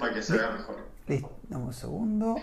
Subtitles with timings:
[0.00, 0.76] para que se vea mejor.
[1.06, 2.36] Listo, dame un segundo.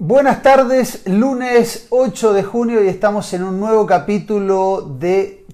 [0.00, 5.44] Buenas tardes, lunes 8 de junio y estamos en un nuevo capítulo de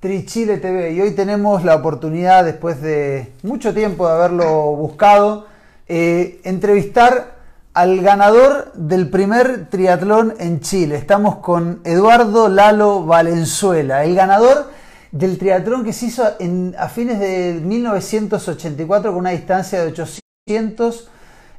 [0.00, 5.46] Trichile TV y hoy tenemos la oportunidad, después de mucho tiempo de haberlo buscado,
[5.88, 7.33] eh, entrevistar
[7.74, 10.96] al ganador del primer triatlón en Chile.
[10.96, 14.70] Estamos con Eduardo Lalo Valenzuela, el ganador
[15.10, 21.10] del triatlón que se hizo a fines de 1984 con una distancia de 800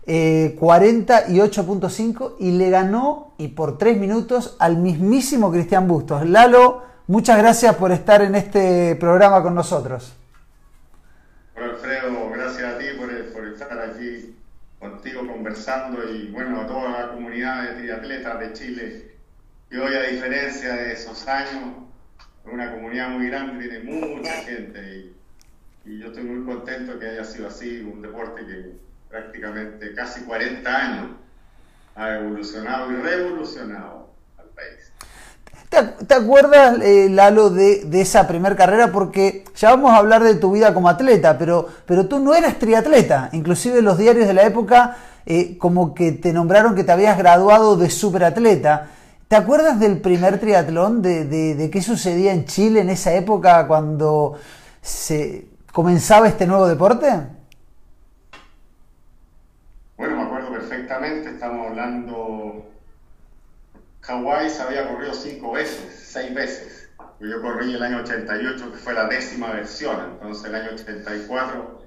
[0.05, 6.25] 48.5 eh, y le ganó y por 3 minutos al mismísimo Cristian Bustos.
[6.27, 10.13] Lalo, muchas gracias por estar en este programa con nosotros.
[11.55, 12.85] Bueno, Alfredo, gracias a ti
[13.33, 14.35] por, estar aquí
[14.79, 19.11] contigo conversando y bueno, a toda la comunidad de triatletas de Chile,
[19.69, 21.83] que hoy a diferencia de esos años,
[22.43, 25.15] es una comunidad muy grande, tiene mucha gente y,
[25.85, 28.71] y yo estoy muy contento que haya sido así, un deporte que
[29.07, 31.11] prácticamente casi 40 años,
[31.93, 34.09] ha evolucionado y revolucionado
[34.39, 34.91] al país.
[36.07, 38.91] ¿Te, acuerdas, eh, Lalo, de, esa primera carrera?
[38.91, 42.57] Porque ya vamos a hablar de tu vida como atleta, pero, pero tú no eras
[42.57, 43.29] triatleta.
[43.31, 47.77] Inclusive los diarios de la época eh, como que te nombraron que te habías graduado
[47.77, 48.91] de superatleta.
[49.27, 54.37] ¿Te acuerdas del primer triatlón, de, qué sucedía en Chile en esa época cuando
[54.81, 57.07] se comenzaba este nuevo deporte?
[61.45, 62.65] estamos hablando,
[64.01, 66.89] Hawái se había corrido cinco veces, seis veces.
[67.19, 71.81] Yo corrí el año 88, que fue la décima versión, entonces el año 84,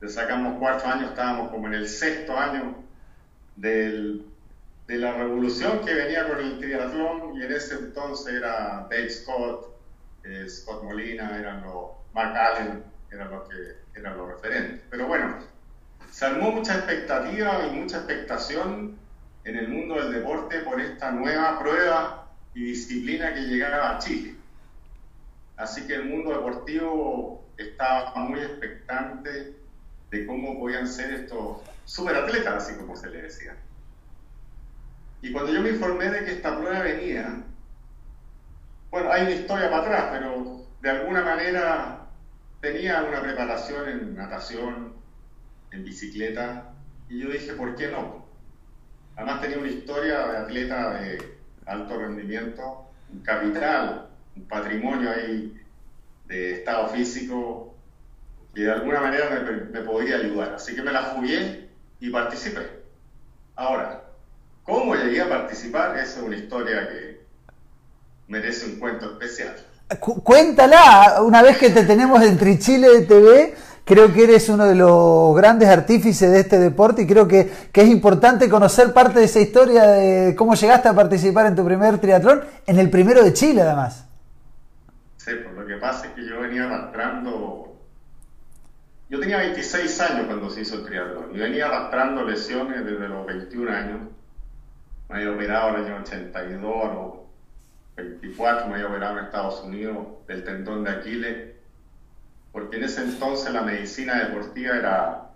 [0.00, 2.83] le sacamos cuatro años, estábamos como en el sexto año
[3.56, 4.26] del,
[4.86, 9.74] de la revolución que venía con el triatlón y en ese entonces era Dave Scott,
[10.24, 14.80] eh, Scott Molina, eran los, Mark Allen, eran los que eran los referentes.
[14.90, 15.38] Pero bueno,
[16.10, 18.96] se armó mucha expectativa y mucha expectación
[19.44, 24.34] en el mundo del deporte por esta nueva prueba y disciplina que llegaba a Chile.
[25.56, 29.54] Así que el mundo deportivo estaba muy expectante
[30.10, 33.56] de cómo podían ser estos superatletas, así como se le decía.
[35.22, 37.42] Y cuando yo me informé de que esta prueba venía,
[38.90, 42.06] bueno, hay una historia para atrás, pero de alguna manera
[42.60, 44.92] tenía una preparación en natación,
[45.70, 46.72] en bicicleta,
[47.08, 48.26] y yo dije, ¿por qué no?
[49.16, 55.60] Además tenía una historia de atleta de alto rendimiento, un capital, un patrimonio ahí
[56.26, 57.74] de estado físico,
[58.54, 60.54] y de alguna manera me, me podía ayudar.
[60.54, 61.63] Así que me la jugué
[62.04, 62.60] y participé.
[63.56, 64.02] Ahora,
[64.62, 65.96] ¿cómo llegué a participar?
[65.96, 67.24] Esa es una historia que
[68.28, 69.56] merece un cuento especial.
[69.98, 73.54] Cuéntala, una vez que te tenemos en Trichile TV,
[73.86, 77.88] Creo que eres uno de los grandes artífices de este deporte y creo que, es
[77.88, 82.44] importante conocer parte de esa historia de cómo llegaste a participar en tu primer triatlón,
[82.66, 84.06] en el primero de Chile además.
[85.18, 87.73] Sí, pues lo que pasa es que yo venía arrastrando,
[89.14, 93.24] yo tenía 26 años cuando se hizo el triatlón y venía arrastrando lesiones desde los
[93.24, 94.00] 21 años.
[95.08, 97.28] Me había operado en el año 82 o
[97.94, 101.54] 24, me había operado en Estados Unidos del tendón de Aquiles
[102.50, 105.30] porque en ese entonces la medicina deportiva era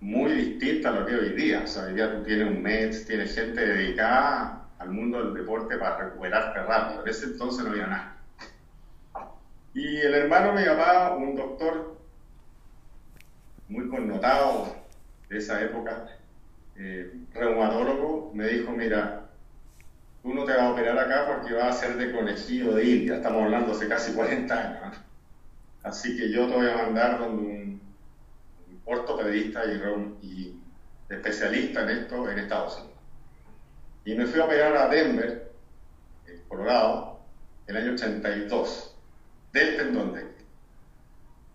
[0.00, 1.60] muy distinta a lo que hoy día.
[1.62, 5.76] O sea, hoy día tú tienes un MEDS, tienes gente dedicada al mundo del deporte
[5.76, 7.02] para recuperarte rápido.
[7.02, 8.16] En ese entonces no había nada.
[9.74, 12.01] Y el hermano me llamaba, un doctor
[13.72, 14.76] muy connotado
[15.28, 16.06] de esa época,
[16.76, 19.30] eh, reumatólogo, me dijo, mira,
[20.22, 23.16] tú no te vas a operar acá porque vas a ser de conejillo de India.
[23.16, 24.98] Estamos hablando hace casi 40 años.
[25.82, 27.82] Así que yo te voy a mandar donde un,
[28.84, 29.62] ortopedista
[30.20, 30.60] y,
[31.08, 32.92] especialista en esto en Estados Unidos.
[34.04, 35.52] Y me fui a operar a Denver,
[36.26, 37.20] en Colorado,
[37.66, 38.96] el año 82,
[39.52, 40.31] del tendón de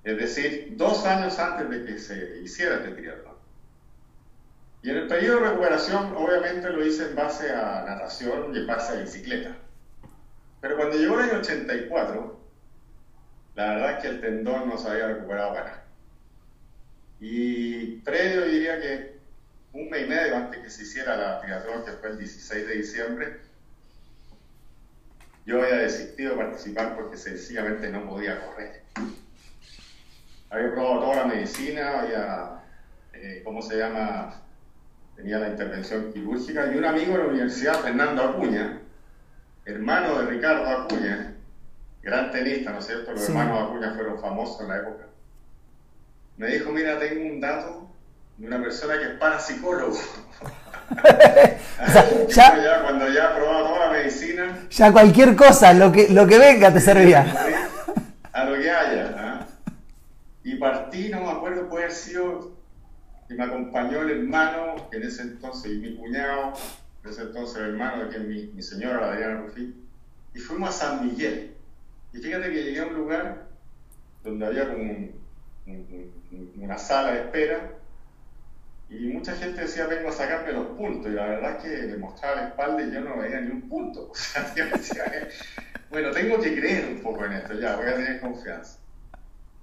[0.07, 3.35] Es decir, dos años antes de que se hiciera este triatlón.
[4.81, 8.67] Y en el periodo de recuperación, obviamente lo hice en base a natación y en
[8.67, 9.57] base a bicicleta.
[10.61, 12.39] Pero cuando llegó el año 84,
[13.55, 15.83] la verdad es que el tendón no se había recuperado para nada.
[17.19, 19.17] Y previo diría que
[19.73, 22.73] un mes y medio antes que se hiciera la triatlón, que fue el 16 de
[22.75, 23.39] diciembre,
[25.45, 28.83] yo había desistido de participar porque sencillamente no podía correr.
[30.49, 32.61] Había probado toda la medicina, había,
[33.13, 34.43] eh, ¿cómo se llama?
[35.17, 38.79] tenía la intervención quirúrgica, y un amigo de la universidad, Fernando Acuña,
[39.65, 41.33] hermano de Ricardo Acuña,
[42.03, 43.11] gran tenista, ¿no es cierto?
[43.11, 45.05] Los hermanos Acuña fueron famosos en la época.
[46.37, 47.89] Me dijo, mira, tengo un dato
[48.37, 49.97] de una persona que es parapsicólogo.
[52.29, 54.59] ya, cuando ya probado toda la medicina.
[54.69, 57.25] Ya cualquier cosa, lo que, lo que venga te servía.
[58.31, 59.15] A lo que haya.
[59.17, 59.47] ¿ah?
[60.43, 60.55] Y
[61.09, 62.57] no me acuerdo, puede haber sido
[63.29, 66.53] y me acompañó el hermano, que en ese entonces, y mi cuñado,
[67.03, 69.75] en ese entonces el hermano de que mi, mi señora, la Adriana Rufí,
[70.33, 71.53] y fuimos a San Miguel.
[72.13, 73.47] Y fíjate que llegué a un lugar
[74.23, 75.09] donde había como
[76.55, 77.77] una sala de espera
[78.89, 81.97] y mucha gente decía, vengo a sacarme los puntos, y la verdad es que me
[81.97, 84.09] mostraba la espalda y yo no veía ni un punto.
[84.11, 85.29] O sea, yo decía,
[85.89, 88.79] bueno, tengo que creer un poco en esto, ya, voy a tener confianza.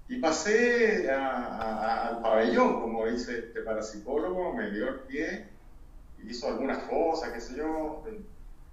[0.09, 5.49] Y pasé al pabellón, como dice este parapsicólogo, me dio el pie,
[6.23, 8.05] hizo algunas cosas, qué sé yo,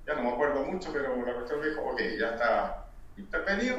[0.05, 2.85] ya no me acuerdo mucho, pero la cuestión me dijo, ok, ya está
[3.15, 3.77] intervenido,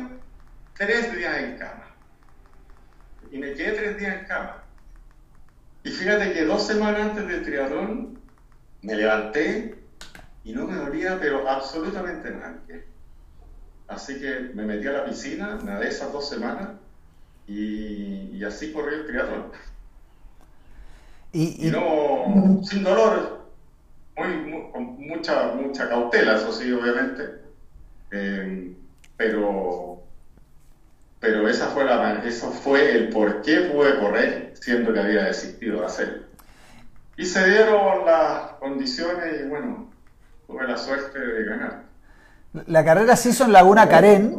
[0.74, 1.94] tres días en cama.
[3.30, 4.62] Y me quedé tres días en cama.
[5.84, 8.18] Y fíjate que dos semanas antes del triatlón
[8.82, 9.78] me levanté
[10.44, 12.60] y no me dolía, pero absolutamente nada.
[13.88, 16.81] Así que me metí a la piscina, nadé esas dos semanas
[17.46, 19.52] y, así corrí el triatlón.
[21.32, 23.48] Y, no, sin dolor,
[24.16, 27.40] muy, con mucha, mucha cautela, eso sí, obviamente.
[28.10, 28.74] Eh,
[29.16, 30.02] pero
[31.22, 35.78] pero esa fue la, eso fue el por qué pude correr siendo que había desistido
[35.78, 36.24] de hacerlo.
[37.16, 39.88] Y se dieron las condiciones y bueno,
[40.48, 41.84] tuve la suerte de ganar.
[42.66, 44.36] La carrera se hizo en Laguna Carén,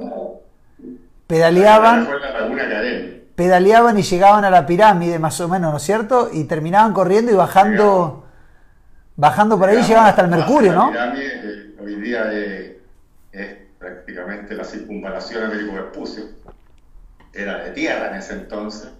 [1.27, 2.07] pedaleaban,
[3.35, 6.29] pedaleaban y llegaban a la pirámide más o menos, ¿no es cierto?
[6.31, 8.25] Y terminaban corriendo y bajando,
[9.15, 10.91] bajando por ahí y llegaban hasta el Mercurio, ¿no?
[10.91, 16.23] La pirámide, hoy día es, prácticamente la circunvalación Américo Vespucio
[17.33, 18.91] era de tierra en ese entonces.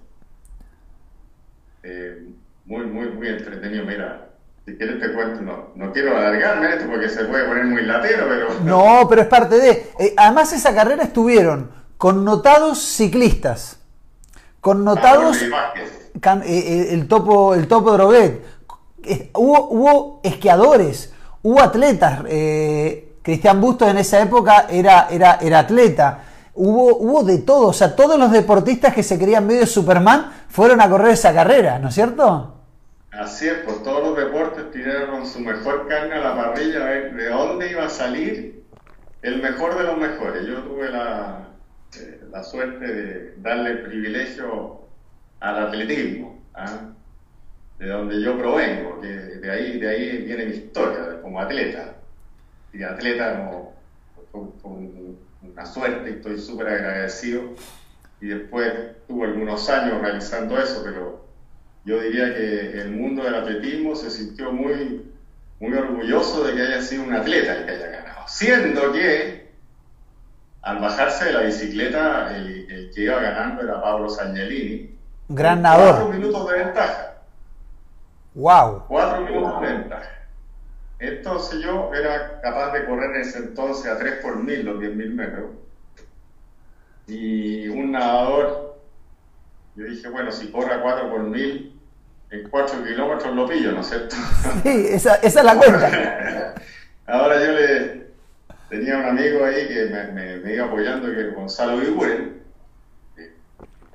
[1.83, 2.27] Eh,
[2.65, 3.85] muy, muy, muy entretenido.
[3.85, 4.29] Mira,
[4.65, 8.25] si quieres te cuento, no, no quiero alargarme esto porque se puede poner muy latero,
[8.27, 8.59] pero...
[8.61, 9.69] No, pero es parte de...
[9.99, 13.77] Eh, además esa carrera estuvieron connotados ciclistas,
[14.59, 15.37] connotados...
[16.21, 18.43] Ah, eh, el topo, el topo Droguet.
[19.33, 21.13] Hubo, hubo esquiadores,
[21.43, 22.23] hubo atletas.
[23.21, 26.23] Cristian Bustos en esa época era, era, era atleta
[26.55, 30.81] hubo, hubo de todo, o sea, todos los deportistas que se creían medio Superman fueron
[30.81, 32.53] a correr esa carrera, ¿no es cierto?
[33.11, 37.13] Así es, pues todos los deportes tiraron su mejor carne a la parrilla a ver
[37.13, 38.61] de dónde iba a salir
[39.21, 40.45] el mejor de los mejores.
[40.45, 41.52] Yo tuve la, eh,
[42.33, 44.81] la suerte de darle privilegio
[45.39, 46.89] al atletismo, ¿ah?
[47.77, 51.93] de donde yo provengo, que de ahí, de ahí viene mi historia como atleta.
[52.73, 53.37] Y atleta
[54.31, 54.95] como,
[55.43, 57.53] una suerte estoy súper agradecido.
[58.19, 58.73] Y después
[59.07, 61.27] tuve algunos años realizando eso, pero
[61.85, 65.03] yo diría que el mundo del atletismo se sintió muy,
[65.59, 68.27] muy orgulloso de que haya sido un atleta el que haya ganado.
[68.27, 69.42] Siendo que
[70.63, 74.97] al bajarse de la bicicleta, el, que iba ganando era Pablo Sagnolini.
[75.27, 75.95] Gran nadador.
[75.95, 77.13] Cuatro minutos de ventaja.
[78.33, 78.83] ¡Wow!
[78.87, 80.09] Cuatro minutos de ventaja.
[80.99, 85.13] Entonces yo era capaz de correr en ese entonces a 3 por 1000 los 10.000
[85.13, 85.51] metros.
[87.07, 88.79] Y un nadador,
[89.75, 91.81] yo dije, bueno, si corre a 4 por 1000,
[92.31, 94.15] en 4 kilómetros lo pillo, ¿no es cierto?
[94.63, 96.55] Sí, esa, esa es la cuenta.
[97.05, 98.02] Ahora yo le
[98.69, 102.41] tenía un amigo ahí que me, me, iba apoyando, que es Gonzalo Guiguren,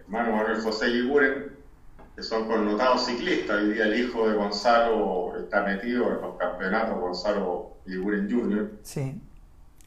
[0.00, 1.52] hermano Manuel José Guiguren,
[2.14, 3.62] que son connotados ciclistas.
[3.62, 8.70] Hoy día el hijo de Gonzalo está metido en los campeonatos, Gonzalo Liguren Jr.
[8.82, 9.20] Sí.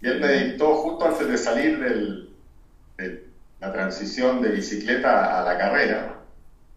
[0.01, 5.57] Y él me dictó justo antes de salir de la transición de bicicleta a la
[5.57, 6.15] carrera,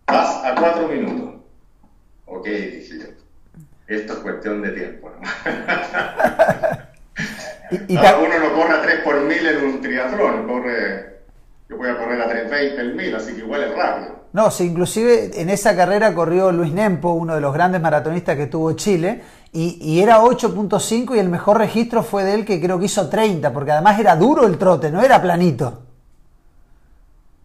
[0.07, 1.41] vas a cuatro minutos.
[2.27, 3.07] Ok, dije yo.
[3.87, 5.11] Esto es cuestión de tiempo.
[5.11, 5.21] ¿no?
[7.71, 11.15] y, uno no corre a 3 por mil en un triatlón, corre,
[11.69, 14.25] yo voy a correr a 3.20 el mil, así que igual es rápido.
[14.33, 18.49] No, sí, inclusive en esa carrera corrió Luis Nempo, uno de los grandes maratonistas que
[18.49, 22.87] tuvo Chile, y, era 8.5 y el mejor registro fue de él que creo que
[22.87, 25.83] hizo 30, porque además era duro el trote, no era planito.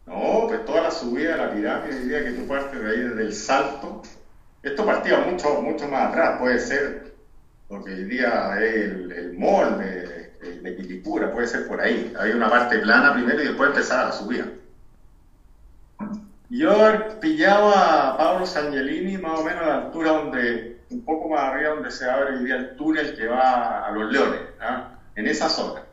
[0.08, 3.22] No, pues toda la subida de la pirámide, diría que tú partes de ahí desde
[3.22, 4.02] el salto.
[4.64, 7.09] Esto partía mucho, mucho más atrás, puede ser,
[7.70, 12.12] porque hoy día es el, el molde de, de puede ser por ahí.
[12.20, 14.60] Hay una parte plana primero y después empezar a subir.
[16.50, 21.42] Yo pillaba a Pablo Sangelini más o menos a la altura donde, un poco más
[21.42, 24.96] arriba donde se abre hoy día el túnel que va a los leones, ¿ah?
[25.16, 25.84] en esa zona.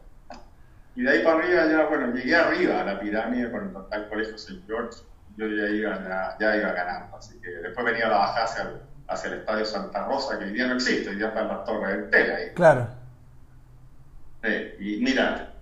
[0.94, 4.08] Y de ahí para arriba ya, bueno, llegué arriba a la pirámide cuando está el
[4.08, 4.62] colegio St.
[4.66, 5.00] George,
[5.36, 8.70] yo ya iba, ya, iba ganando, así que después venía la bajada hacia
[9.08, 12.10] hacia el estadio Santa Rosa, que hoy día no existe, hoy día están las torres
[12.10, 12.50] tela ahí.
[12.54, 12.88] Claro.
[14.78, 15.52] y mira,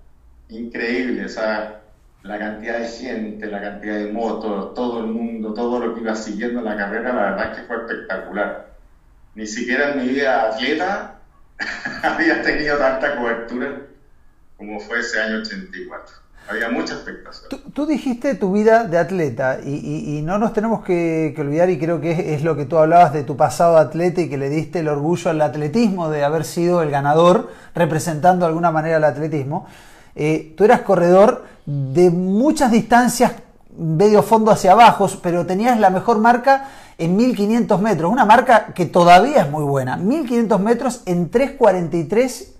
[0.48, 1.80] increíble, o sea,
[2.22, 6.14] la cantidad de gente, la cantidad de motos, todo el mundo, todo lo que iba
[6.14, 8.74] siguiendo la carrera, la verdad es que fue espectacular.
[9.34, 11.18] Ni siquiera en mi vida atleta
[12.02, 13.82] había tenido tanta cobertura
[14.56, 16.24] como fue ese año 84.
[16.48, 17.62] Había mucha expectación.
[17.72, 22.34] Tú, dijiste tu vida de atleta y, no nos tenemos que, olvidar y creo que
[22.34, 25.30] es, lo que tú hablabas de tu pasado atleta y que le diste el orgullo
[25.30, 29.66] al atletismo de haber sido el ganador representando de alguna manera el atletismo.
[30.16, 33.32] Eh, tú eras corredor de muchas distancias,
[33.76, 38.86] medio fondo hacia abajo, pero tenías la mejor marca en 1500 metros, una marca que
[38.86, 42.53] todavía es muy buena, 1500 metros en 3.43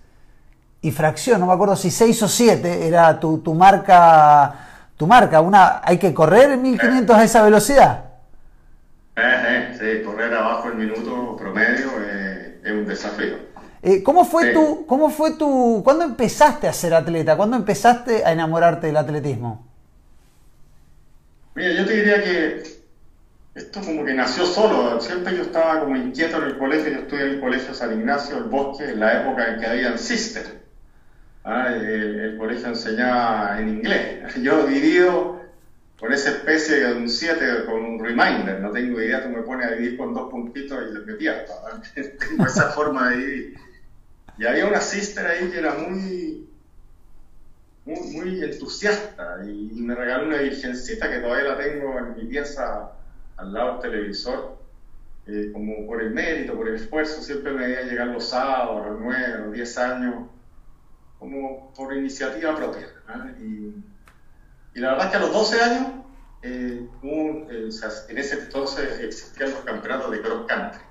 [0.85, 4.55] y fracción, no me acuerdo si 6 o 7 era tu, marca,
[4.99, 8.05] tu marca, una, hay que correr en 1500 a esa velocidad.
[9.17, 11.87] Eh, eh, sí, correr abajo el minuto promedio
[12.63, 13.37] es un desafío.
[13.83, 15.81] Eh, ¿cómo, fue tu, ¿Cómo fue tu...
[15.83, 17.35] ¿Cuándo empezaste a ser atleta?
[17.35, 19.67] ¿Cuándo empezaste a enamorarte del atletismo?
[21.55, 22.63] Mira, yo te diría que
[23.55, 25.01] esto como que nació solo.
[25.01, 26.93] Siempre yo estaba como inquieto en el colegio.
[26.93, 29.97] Yo estudié en el colegio San Ignacio, el Bosque, en la época en que había
[29.97, 30.64] sister.
[31.45, 34.35] Ah, el, colegio enseñaba en inglés.
[34.43, 35.43] Yo dividido
[36.01, 38.61] con esa especie de un 7 con un reminder.
[38.61, 41.53] No tengo idea, tú me pones a dividir con dos puntitos y me pierdo.
[41.95, 43.59] Tengo esa forma de dividir.
[44.39, 46.49] Y había una sister ahí que era muy,
[47.85, 52.91] muy, entusiasta y, me regaló una virgencita que todavía la tengo en mi pieza
[53.37, 54.59] al lado del televisor.
[55.27, 58.89] Eh, como por el mérito, por el esfuerzo, siempre me veía llegar los sábados, a
[58.91, 60.27] los nueve, a los diez años,
[61.25, 62.87] como por iniciativa propia.
[63.39, 63.73] Y,
[64.79, 65.89] la verdad es que a los 12 años,
[66.43, 67.69] eh, eh,
[68.09, 70.83] en ese entonces existían los campeonatos de cross country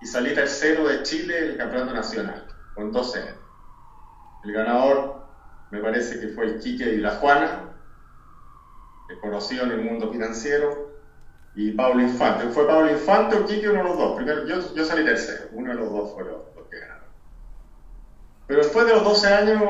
[0.00, 3.38] y salí tercero de Chile en el campeonato nacional con 12 años.
[4.44, 5.22] El ganador
[5.72, 7.72] me parece que fue el Quique y la Juana,
[9.20, 10.94] conocido en el mundo financiero,
[11.56, 12.48] y Pablo Infante.
[12.50, 14.16] ¿Fue Pablo Infante o Quique uno de los dos?
[14.16, 16.24] Primero, yo, salí tercero, uno de los dos fue.
[18.46, 19.62] Pero después de los 12 años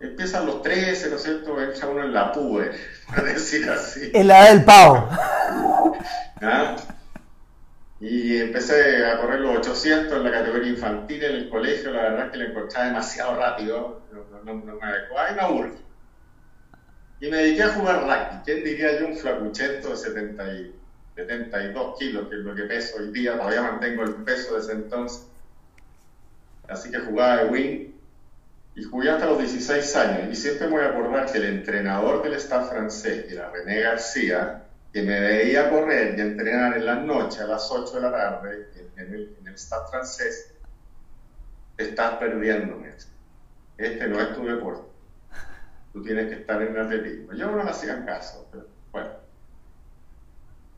[0.00, 1.60] empiezan los 13, ¿no es cierto?
[1.60, 2.74] Entra uno en la puber,
[3.08, 4.10] para decir así.
[4.14, 5.08] En la del pavo.
[6.40, 6.76] ¿Ah?
[8.00, 12.26] Y empecé a correr los 800 en la categoría infantil en el colegio, la verdad
[12.26, 14.02] es que lo encontraba demasiado rápido,
[14.44, 15.72] no, me adecuaba y me aburrí.
[17.20, 18.42] Y me dediqué a jugar rugby.
[18.44, 20.44] ¿Quién diría yo un flacuchento de 70
[21.16, 23.36] 72 kilos, que es lo que peso hoy día?
[23.36, 25.26] Todavía mantengo el peso de ese entonces.
[26.68, 27.97] Así que jugaba de wing
[28.78, 30.28] y jugué hasta los 16 años.
[30.30, 33.80] Y siempre me voy a acordar que el entrenador del staff francés, que era René
[33.80, 38.12] García, que me veía correr y entrenar en la noche a las 8 de la
[38.12, 40.54] tarde en el, en el Stade francés,
[41.76, 42.94] estás perdiéndome.
[43.76, 44.88] Este no es tu deporte.
[45.92, 47.32] Tú tienes que estar en el atletismo.
[47.32, 49.10] Yo no me hacían caso, pero bueno.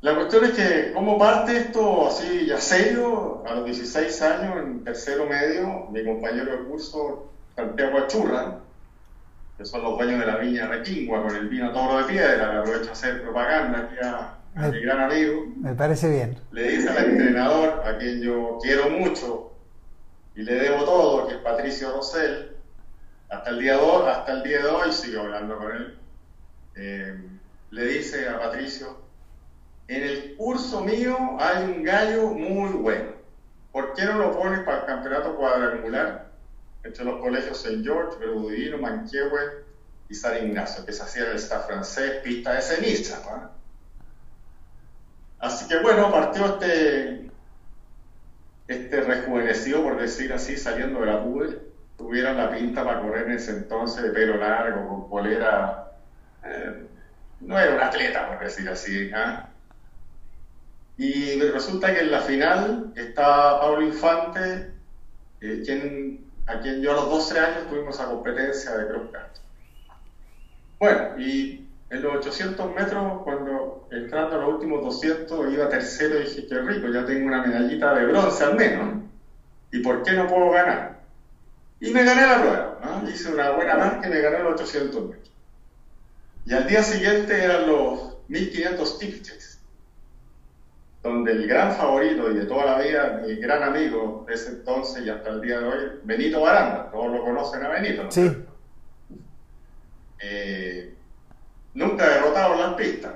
[0.01, 3.43] La cuestión es que, ¿cómo parte esto así ya serio?
[3.47, 7.31] A los 16 años, en tercero medio, mi compañero de curso,
[7.61, 8.59] Santiago Achurra,
[9.59, 12.57] que son los dueños de la viña Requingua con el vino Toro de Piedra, que
[12.59, 15.47] aprovecho a hacer propaganda aquí a, mi gran amigo.
[15.57, 16.39] Me parece bien.
[16.53, 19.53] Le dice al entrenador, a quien yo quiero mucho
[20.35, 22.57] y le debo todo, que es Patricio Rosell,
[23.29, 25.99] hasta el día de hoy, hasta el día de hoy sigo hablando con él,
[26.77, 27.23] eh,
[27.71, 28.97] le dice a Patricio,
[29.89, 33.11] en el curso mío hay un gallo muy bueno,
[33.71, 36.30] ¿por qué no lo pones para el campeonato cuadrangular?
[36.83, 37.83] Entre los colegios St.
[37.83, 39.65] George, Verdudino, Manquehue
[40.09, 43.51] y San Ignacio, que se hacía el staff francés, pista de ceniza.
[45.39, 47.31] Así que bueno, partió este,
[48.69, 51.61] este rejuvenecido, por decir así, saliendo de la PUDE,
[51.97, 55.93] tuvieron la pinta para correr en ese entonces de pelo largo, con polera.
[56.45, 56.87] Eh,
[57.41, 59.11] no era un atleta, por decir así.
[59.15, 59.49] ¿ah?
[60.97, 64.73] Y resulta que en la final estaba Pablo Infante,
[65.41, 69.43] eh, quien a quien yo a los 12 años tuvimos esa competencia de cross country.
[70.79, 76.47] Bueno, y en los 800 metros, cuando entrando a los últimos 200 iba tercero, dije,
[76.47, 79.05] qué rico, ya tengo una medallita de bronce al menos.
[79.73, 81.01] ¿Y por qué no puedo ganar?
[81.81, 85.31] Y me gané la prueba, hice una buena marca y me gané los 800 metros.
[86.45, 89.50] Y al día siguiente eran los 1500 tickets.
[91.03, 95.05] Donde el gran favorito y de toda la vida, mi gran amigo de ese entonces
[95.05, 98.11] y hasta el día de hoy, Benito Baranda, todos lo conocen a Benito, ¿no?
[98.13, 98.31] Sí.
[100.19, 100.95] Eh,
[101.75, 103.13] nunca derrotado en las pistas.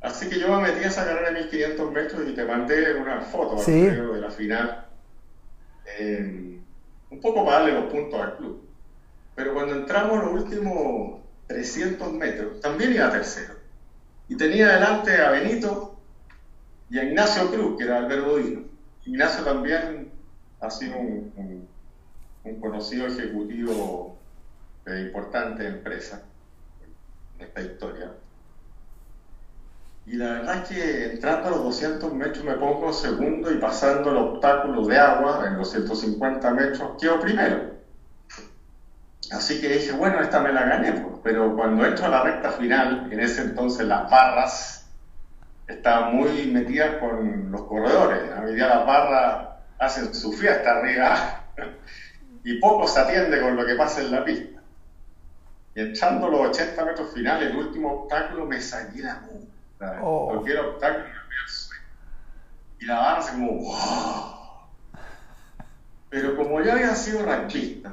[0.00, 3.20] Así que yo me metí a esa carrera de 1500 metros y te mandé una
[3.20, 3.86] foto Sí.
[3.88, 4.86] creo, de la final.
[5.98, 6.58] Eh,
[7.10, 8.64] un poco para darle los puntos al club.
[9.34, 13.54] Pero cuando entramos los últimos 300 metros, también iba tercero.
[14.28, 15.97] Y tenía delante a Benito
[16.90, 18.62] y a Ignacio Cruz, que era el Verdodino.
[19.04, 20.10] Ignacio también
[20.60, 24.18] ha sido un conocido ejecutivo
[24.84, 26.22] de importante empresa
[27.38, 28.12] en esta historia.
[30.06, 34.10] Y la verdad es que entrando a los 200 metros me pongo segundo y pasando
[34.10, 37.76] el obstáculo de agua en los 150 metros quedo primero.
[39.30, 41.16] Así que dije, bueno, esta me la gané, pues.
[41.22, 44.77] pero cuando entro a la recta final, en ese entonces las barras
[45.68, 48.32] estaban muy metidas con los corredores.
[48.32, 49.48] A medida las barras
[49.78, 51.44] hacen su fiesta arriba
[52.44, 54.60] y poco se atiende con lo que pasa en la pista.
[55.74, 60.00] Y entrando los 80 metros finales, el último obstáculo, me saqué la puta.
[60.02, 60.44] Oh.
[60.44, 61.28] El obstáculo me.
[62.80, 64.38] Y la barra se como, ¡wow!
[66.10, 67.92] Pero como yo había sido ranquista,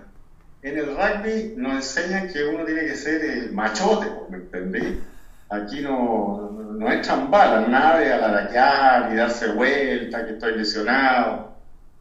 [0.62, 5.02] en el rugby nos enseñan que uno tiene que ser el machote, ¿me entendí?
[5.50, 11.52] Aquí no, no, no echan balas, nada de alaraquear y darse vuelta, que estoy lesionado,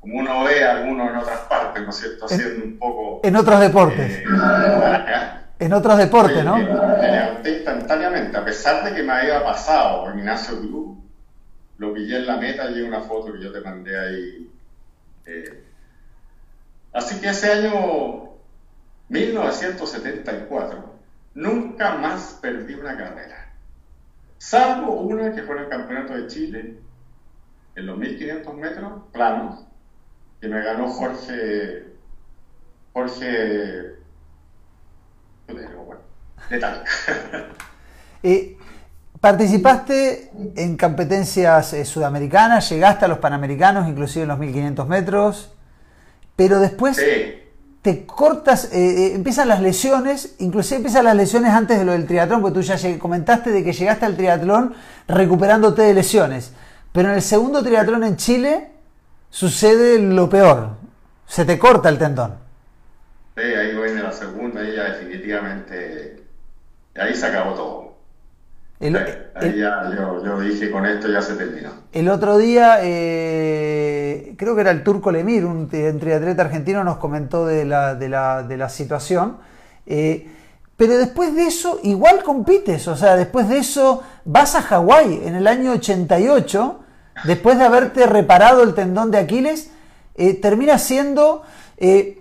[0.00, 2.24] como uno ve a algunos en otras partes, ¿no es cierto?
[2.26, 3.20] Haciendo un poco...
[3.22, 4.12] En otros deportes.
[4.18, 4.24] eh.
[5.58, 6.56] En otros deportes, ¿no?
[6.56, 10.98] Me levanté instantáneamente, a pesar de que me había pasado Ignacio Cruz,
[11.78, 14.50] lo pillé en la meta y una foto que yo te mandé ahí.
[15.26, 15.64] eh.
[16.92, 18.30] Así que ese año
[19.08, 20.93] 1974
[21.34, 23.52] nunca más perdí una carrera,
[24.38, 26.78] salvo una que fue en el Campeonato de Chile,
[27.74, 29.64] en los 1500 metros planos,
[30.40, 31.86] que me ganó Jorge,
[32.92, 33.94] Jorge
[35.46, 36.00] bueno,
[36.48, 36.90] de Talca.
[38.26, 38.56] Eh,
[39.20, 45.54] participaste en competencias eh, sudamericanas, llegaste a los panamericanos, inclusive en los 1500 metros,
[46.34, 47.43] pero después Sí,
[47.84, 52.06] te cortas, eh, eh, empiezan las lesiones, inclusive empiezan las lesiones antes de lo del
[52.06, 54.74] triatlón, porque tú ya comentaste de que llegaste al triatlón
[55.06, 56.54] recuperándote de lesiones,
[56.92, 58.70] pero en el segundo triatlón en Chile
[59.28, 60.70] sucede lo peor,
[61.26, 62.36] se te corta el tendón.
[63.36, 66.22] sí, ahí en la segunda y ya definitivamente,
[66.94, 67.93] ahí se acabó todo.
[68.80, 68.92] El,
[69.56, 71.70] ya yo, yo dije, con esto ya se terminó.
[71.92, 76.96] el otro día, eh, creo que era el Turco Lemir, un, un triatleta argentino, nos
[76.98, 79.38] comentó de la, de la, de la situación.
[79.86, 80.28] eh,
[80.76, 82.88] pero después de eso, igual compites.
[82.88, 86.80] O sea, después de eso, vas a Hawái en el año 88,
[87.24, 89.70] después de haberte reparado el tendón de Aquiles,
[90.16, 91.42] eh, terminas siendo
[91.76, 92.20] eh,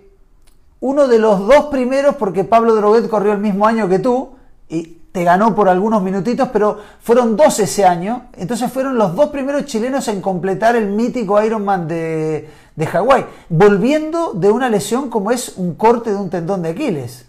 [0.80, 4.36] uno de los dos primeros, porque Pablo Droguet corrió el mismo año que tú,
[4.68, 9.30] y te ganó por algunos minutitos, pero fueron dos ese año, entonces fueron los dos
[9.30, 15.30] primeros chilenos en completar el mítico Ironman de, de Hawái, volviendo de una lesión como
[15.30, 17.28] es un corte de un tendón de Aquiles.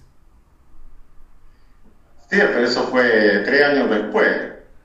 [2.32, 4.30] Sí, pero eso fue tres años después.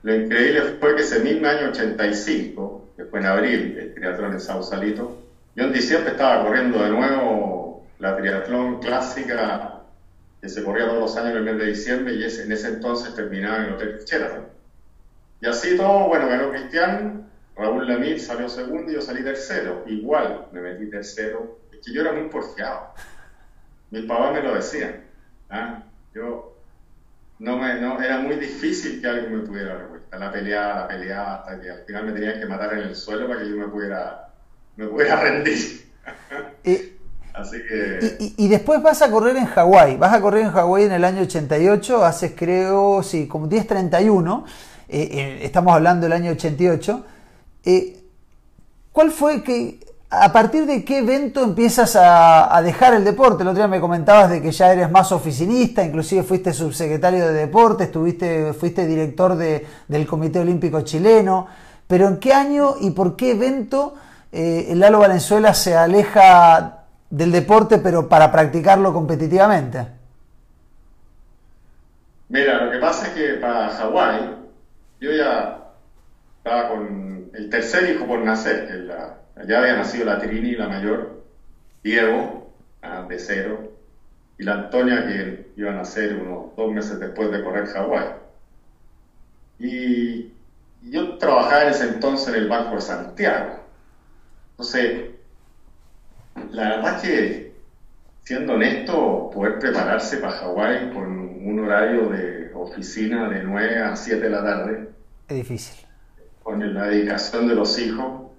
[0.03, 4.41] Lo increíble fue que ese mismo año 85, que fue en abril, el triatlón en
[4.41, 5.17] Sausalito,
[5.57, 9.80] yo en diciembre estaba corriendo de nuevo la triatlón clásica
[10.41, 13.15] que se corría todos los años en el mes de diciembre y en ese entonces
[13.15, 14.47] terminaba en el Hotel Sheraton.
[15.41, 19.85] Y así todo, bueno, ganó Cristian, Raúl Lamir salió segundo y yo salí tercero.
[19.87, 21.59] Igual me metí tercero.
[21.73, 22.95] Es que yo era muy porfiado.
[23.91, 25.05] Mi papá me lo decía.
[25.51, 25.83] ¿ah?
[26.15, 26.57] Yo
[27.39, 30.17] no me, no, era muy difícil que alguien me pudiera dar vuelta.
[30.17, 33.29] La peleaba, la peleaba, hasta que al final me tenían que matar en el suelo
[33.29, 34.31] para que yo me pudiera,
[34.77, 35.87] me pudiera rendir.
[36.65, 36.90] Eh,
[38.37, 41.23] Y, después vas a correr en Hawái, vas a correr en Hawái en el año
[41.23, 44.45] 88, haces creo, sí, como 10.31,
[44.89, 47.05] eh, eh, estamos hablando del año 88.
[47.65, 47.97] Eh,
[48.93, 53.43] ¿Cuál fue que, a partir de qué evento empiezas a, dejar el deporte?
[53.43, 57.33] El otro día me comentabas de que ya eres más oficinista, inclusive fuiste subsecretario de
[57.33, 61.47] deportes, estuviste, fuiste director de- del Comité Olímpico Chileno,
[61.87, 63.95] pero ¿en qué año y por qué evento
[64.33, 66.80] eh, Lalo Valenzuela se aleja
[67.11, 70.01] del deporte, pero para practicarlo competitivamente?
[72.29, 74.37] mira, lo que pasa es que para Hawái,
[75.01, 75.73] yo ya
[76.39, 81.25] estaba con el tercer hijo por nacer, que ya había nacido la Trini, la mayor,
[81.83, 82.53] Diego,
[83.09, 83.73] de cero,
[84.39, 88.07] y la Antonia, que iba a nacer unos dos meses después de correr Hawái.
[89.59, 90.33] Y
[90.83, 93.61] yo trabajaba en ese entonces en el Banco de Santiago.
[94.53, 95.10] Entonces,
[96.51, 97.53] la verdad es que,
[98.25, 101.07] siendo honesto, poder prepararse para Hawái con
[101.45, 104.89] un horario de oficina de 9 a 7 de la tarde.
[105.29, 105.87] Es difícil.
[106.43, 108.31] Con la dedicación de los hijos.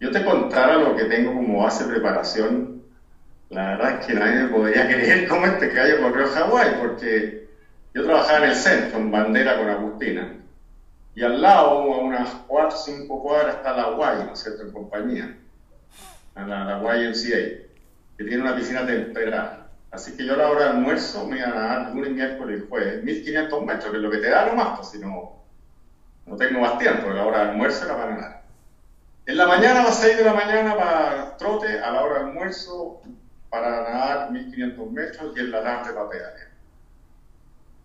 [0.00, 2.82] Yo te contara lo que tengo como base de preparación.
[3.50, 7.48] La verdad es que nadie me podría creer cómo este callo corrió a Hawái, porque
[7.94, 10.40] yo trabajaba en el centro, en bandera con Agustina.
[11.14, 14.62] Y al lado, a unas 4 o 5 cuadras, está la Guay, ¿no es cierto?,
[14.62, 15.38] en compañía.
[16.34, 17.64] La, la YMCA,
[18.16, 19.70] que tiene una piscina temperada.
[19.90, 23.64] Así que yo a la hora de almuerzo me a lunes, miércoles y jueves, 1500
[23.64, 25.44] metros, que es lo que te da nomás, pues si no,
[26.26, 28.42] no tengo más tiempo, a la hora de almuerzo era para nadar.
[29.26, 32.28] En la mañana a las 6 de la mañana para trote, a la hora de
[32.28, 33.00] almuerzo
[33.48, 36.48] para nadar 1500 metros y en la tarde para pedalear.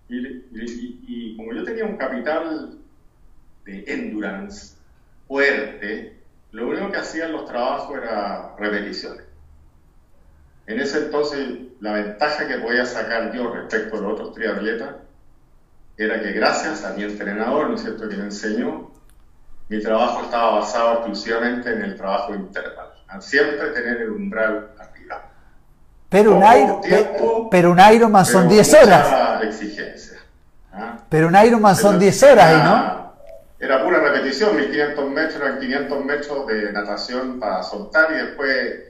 [0.10, 2.80] Y, y, y, como yo tenía un capital
[3.66, 4.74] de endurance
[5.28, 6.19] fuerte,
[6.52, 9.24] lo único que hacían los trabajos era repeticiones.
[10.66, 11.48] En ese entonces,
[11.80, 14.96] la ventaja que podía sacar yo respecto a los otros triatletas
[15.98, 18.92] era que gracias a mi entrenador, ¿no es cierto?, que me enseñó,
[19.68, 22.88] mi trabajo estaba basado exclusivamente en el trabajo interval.
[23.20, 25.24] Siempre tener el umbral arriba.
[26.08, 29.44] Pero un, Iron, tiempo, pero un Ironman son 10 horas.
[29.44, 30.20] exigencia.
[30.74, 30.98] ¿ah?
[31.10, 32.99] Pero un Ironman son 10 horas, ¿no?
[33.60, 38.84] Era pura repetición, 1500 metros, eran 500 metros de natación para soltar y después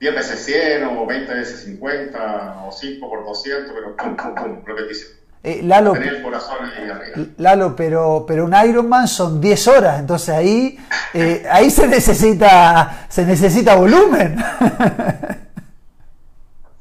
[0.00, 4.64] 10 veces 100 o 20 veces 50 o 5 por 200, pero pum, pum, pum,
[4.66, 5.12] repetición.
[5.44, 7.28] Eh, Lalo, Tenía el corazón ahí arriba.
[7.38, 10.78] Lalo, pero, pero un Ironman son 10 horas, entonces ahí,
[11.14, 14.36] eh, ahí se necesita, se necesita volumen.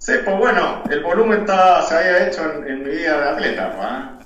[0.01, 4.19] Sí, pues bueno, el volumen está, se había hecho en, en mi vida de atleta.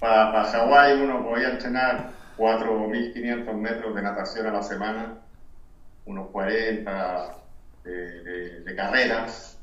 [0.00, 5.18] Para, para Hawái uno podía entrenar 4.500 metros de natación a la semana,
[6.06, 7.36] unos 40
[7.84, 9.58] de, de, de carreras,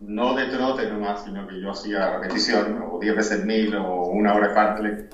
[0.00, 4.34] no de trote nomás, sino que yo hacía repetición, o 10 veces 1000 o una
[4.34, 5.04] hora de fartlek,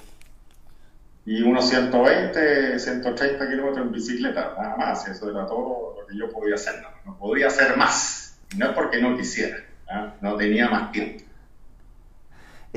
[1.27, 6.31] y unos 120, 130 kilómetros en bicicleta, nada más, eso era todo lo que yo
[6.31, 9.57] podía hacer, no, no podría hacer más, no es porque no quisiera,
[9.89, 10.13] ¿ah?
[10.21, 11.25] no tenía más tiempo.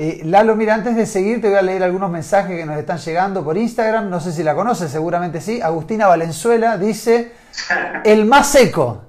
[0.00, 2.98] Eh, Lalo, mira, antes de seguir te voy a leer algunos mensajes que nos están
[2.98, 4.08] llegando por Instagram.
[4.08, 5.60] No sé si la conoces, seguramente sí.
[5.60, 7.32] Agustina Valenzuela dice,
[8.04, 9.02] el más seco.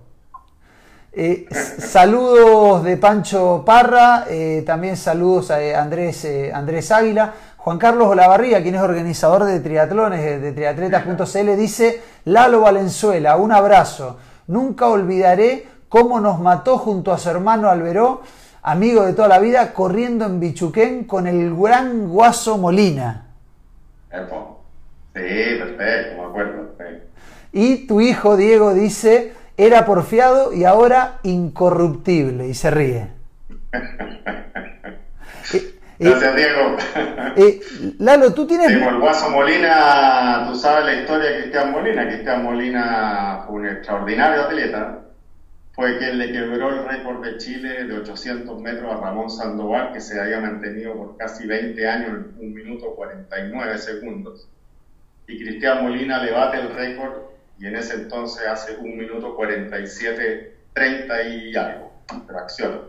[1.14, 7.36] Eh, saludos de Pancho Parra, eh, también saludos a Andrés, Andrés Águila.
[7.58, 14.18] Juan Carlos Olavarría, quien es organizador de triatlones de triatletas.cl, dice, Lalo Valenzuela, un abrazo.
[14.48, 18.24] Nunca olvidaré cómo nos mató junto a su hermano Alberó
[18.62, 23.26] amigo de toda la vida, corriendo en Bichuquén con el gran Guaso Molina.
[24.12, 24.20] Sí,
[25.14, 26.70] perfecto, me acuerdo.
[27.52, 33.08] Y tu hijo Diego dice, era porfiado y ahora incorruptible, y se ríe.
[36.00, 36.78] Gracias, Diego.
[37.36, 37.60] Eh,
[38.00, 38.68] Lalo, tú tienes...
[38.68, 42.08] Sí, el Guaso Molina, tú sabes la historia de Cristian Molina.
[42.08, 45.00] Cristian Molina fue un extraordinario atleta
[45.80, 50.02] fue quien le quebró el récord de Chile de 800 metros a Ramón Sandoval, que
[50.02, 54.50] se había mantenido por casi 20 años en 1 minuto 49 segundos.
[55.26, 57.14] Y Cristian Molina le bate el récord
[57.60, 61.94] y en ese entonces hace 1 minuto 47, 30 y algo,
[62.28, 62.82] fracción.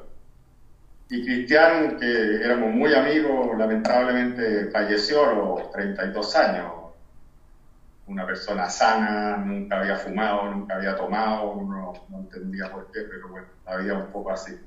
[1.11, 6.80] Y Cristian, que éramos muy amigos, lamentablemente falleció a los 32 años
[8.11, 13.29] una persona sana, nunca había fumado, nunca había tomado, uno no entendía por qué, pero
[13.29, 14.59] bueno, la un poco así.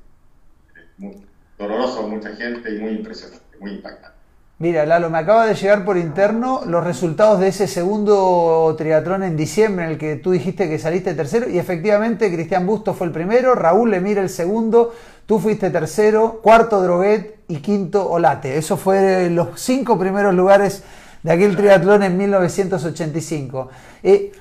[1.57, 4.13] Doloroso, mucha gente y muy impresionante, muy impactante.
[4.59, 9.35] Mira, Lalo, me acaba de llegar por interno los resultados de ese segundo triatlón en
[9.35, 13.13] diciembre en el que tú dijiste que saliste tercero y efectivamente Cristian Busto fue el
[13.13, 14.93] primero, Raúl Lemira el segundo,
[15.25, 18.57] tú fuiste tercero, cuarto Droguet y quinto Olate.
[18.57, 20.83] Eso fue los cinco primeros lugares
[21.23, 23.69] de aquel triatlón en 1985.
[24.03, 24.31] Eh,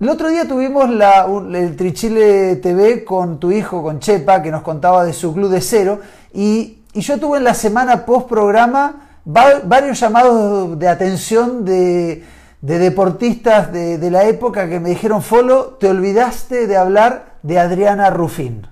[0.00, 4.62] el otro día tuvimos la, el Trichile TV con tu hijo, con Chepa, que nos
[4.62, 6.00] contaba de su club de cero,
[6.32, 12.24] y, yo tuve en la semana post programa varios llamados de atención de,
[12.60, 17.60] de deportistas de, de, la época que me dijeron, Folo, te olvidaste de hablar de
[17.60, 18.66] Adriana Rufín.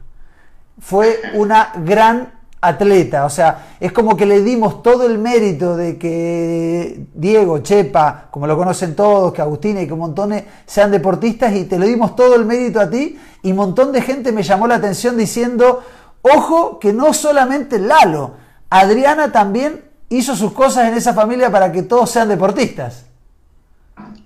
[0.81, 5.97] Fue una gran atleta, o sea, es como que le dimos todo el mérito de
[5.97, 11.65] que Diego, Chepa, como lo conocen todos, que Agustina y que montones sean deportistas y
[11.65, 14.67] te le dimos todo el mérito a ti y un montón de gente me llamó
[14.67, 15.85] la atención diciendo,
[16.23, 18.35] ojo que no solamente Lalo,
[18.71, 23.07] Adriana también hizo sus cosas en esa familia para que todos sean deportistas.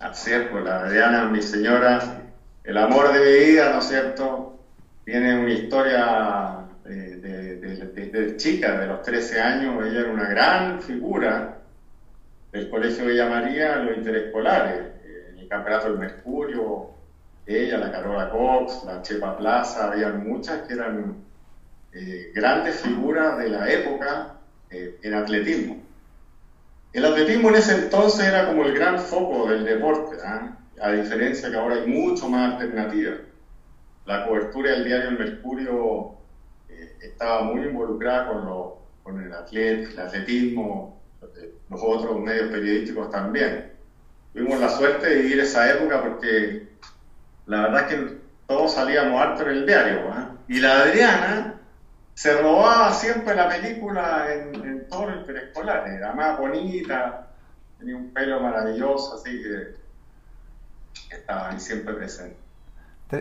[0.00, 2.22] Así es, pues la Adriana, mi señora,
[2.64, 4.58] el amor de mi vida, ¿no es cierto?
[5.04, 11.58] Tiene una historia de, de, chica, de los 13 años, ella era una gran figura
[12.50, 14.92] del Colegio Villa María los interescolares,
[15.30, 16.90] en el Campeonato del Mercurio,
[17.46, 21.16] ella, la Carola Cox, la Chepa Plaza, había muchas que eran
[21.92, 24.34] eh, grandes figuras de la época
[24.70, 25.82] eh, en atletismo.
[26.92, 30.56] El atletismo en ese entonces era como el gran foco del deporte, ¿ah?
[30.80, 33.18] a diferencia que ahora hay mucho más alternativas.
[34.04, 36.21] La cobertura del diario El Mercurio eh,
[37.02, 41.00] estaba muy involucrada con, con el, atlet, el atletismo,
[41.68, 43.72] los otros medios periodísticos también.
[44.32, 46.68] Tuvimos la suerte de vivir esa época porque
[47.46, 50.10] la verdad es que todos salíamos harto en el diario.
[50.12, 50.36] ¿ah?
[50.48, 51.60] Y la Adriana
[52.14, 57.28] se robaba siempre la película en, en todo el preescolar, era más bonita,
[57.78, 59.74] tenía un pelo maravilloso, así que
[61.14, 62.41] estaba ahí siempre presente.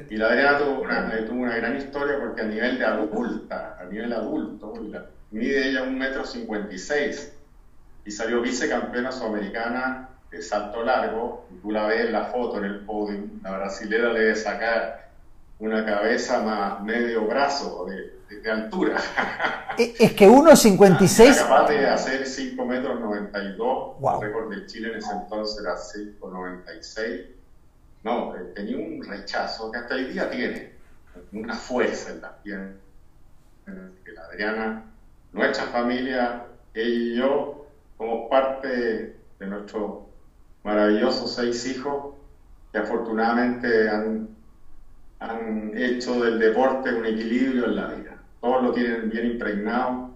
[0.10, 3.86] Y la Adriana tuvo una, tuvo una gran historia porque a nivel de adulta, a
[3.86, 4.74] nivel adulto,
[5.32, 7.34] mide ella un metro cincuenta y seis
[8.06, 12.80] y salió vicecampeona sudamericana de salto largo, tú la ves en la foto en el
[12.86, 15.10] podium, la brasilera le debe sacar
[15.60, 18.98] una cabeza más medio brazo de, de, altura.
[19.78, 21.38] Es que 1,56...
[21.38, 27.41] capaz de hacer 5 metros 92, el récord de Chile en ese entonces era 5,96.
[28.04, 30.74] No, eh, tenía un rechazo que hasta hoy día tiene,
[31.32, 32.76] una fuerza en las piernas.
[33.66, 34.84] Que la Adriana,
[35.32, 40.00] nuestra familia, ella y yo, somos parte de nuestros
[40.64, 42.16] maravillosos seis hijos
[42.72, 44.32] que afortunadamente han
[45.22, 48.18] han hecho del deporte un equilibrio en la vida.
[48.42, 50.10] Todos lo tienen bien impregnado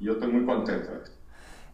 [0.00, 1.16] y yo estoy muy contento de esto.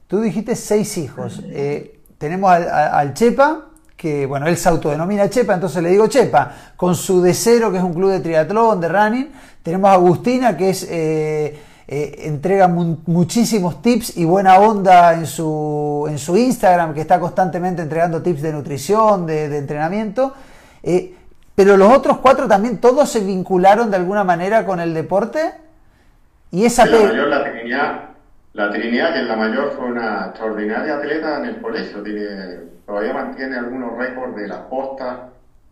[0.07, 1.43] Tú dijiste seis hijos.
[1.47, 3.71] Eh, tenemos al, Chepa,
[4.07, 7.79] que bueno, él se autodenomina Chepa, entonces le digo Chepa, con su de cero, que
[7.79, 9.33] es un club de triatlón, de running.
[9.63, 10.87] Tenemos a Agustina, que es...
[10.91, 17.21] Eh, eh, entrega muchísimos tips y buena onda en su, en su Instagram, que está
[17.21, 20.35] constantemente entregando tips de nutrición, de, de entrenamiento.
[21.57, 25.55] Pero los otros cuatro también, todos se vincularon de alguna manera con el deporte.
[26.51, 28.01] Y esa la mayor, la Trinidad,
[28.53, 32.03] la Trinidad, que es la mayor, fue una extraordinaria atleta en el colegio.
[32.03, 35.19] Tiene, todavía mantiene algunos récords de las postas.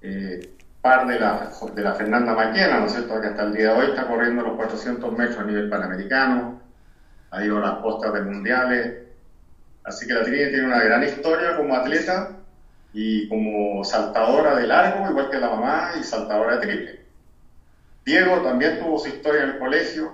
[0.03, 0.51] Eh,
[0.85, 3.19] par de la, de la Fernanda Maquena, ¿no es cierto?
[3.19, 6.61] Que hasta el día de hoy está corriendo los 400 metros a nivel panamericano.
[7.31, 8.99] Ha ido a las postas de mundiales.
[9.83, 12.37] Así que la Trinidad tiene una gran historia como atleta
[12.93, 17.01] y como saltadora de largo, igual que la mamá, y saltadora de triple.
[18.05, 20.13] Diego también tuvo su historia en el colegio.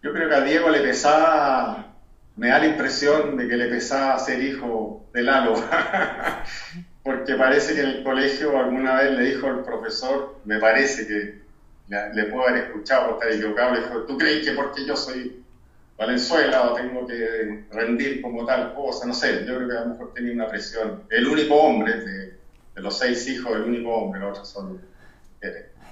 [0.00, 1.93] Yo creo que a Diego le pesaba,
[2.36, 5.54] me da la impresión de que le pesaba ser hijo de Lalo,
[7.02, 11.44] porque parece que en el colegio alguna vez le dijo el profesor, me parece que
[11.88, 15.44] le, puedo haber escuchado, estar equivocado, le dijo, ¿tú crees que porque yo soy
[15.96, 19.86] Valenzuela o tengo que rendir como tal cosa, no sé, yo creo que a lo
[19.90, 21.04] mejor tenía una presión.
[21.08, 22.34] El único hombre de,
[22.80, 24.80] los seis hijos, el único hombre, los otros son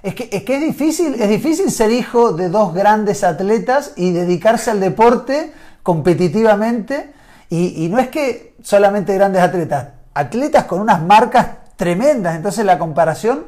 [0.01, 4.11] Es que, es que es difícil, es difícil ser hijo de dos grandes atletas y
[4.11, 7.13] dedicarse al deporte competitivamente.
[7.49, 12.35] Y, no es que solamente grandes atletas, atletas con unas marcas tremendas.
[12.35, 13.45] Entonces la comparación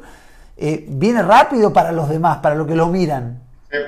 [0.56, 3.40] eh, viene rápido para los demás, para los que lo miran.
[3.68, 3.78] Sí,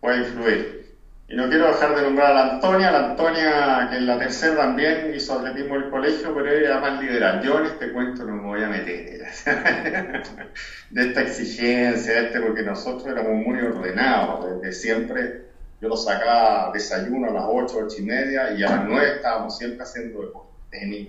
[0.00, 0.80] puede influir.
[1.28, 4.56] Y no quiero dejar de nombrar a la Antonia, la Antonia que en la tercera
[4.56, 7.40] también hizo atletismo el colegio, pero era más liberal.
[7.40, 9.20] Yo en este cuento no me voy a meter
[10.90, 15.49] de esta exigencia, este, porque nosotros éramos muy ordenados, desde siempre
[15.80, 19.56] yo lo sacaba desayuno a las 8, 8 y media y a las 9 estábamos
[19.56, 21.08] siempre haciendo deporte, tenis.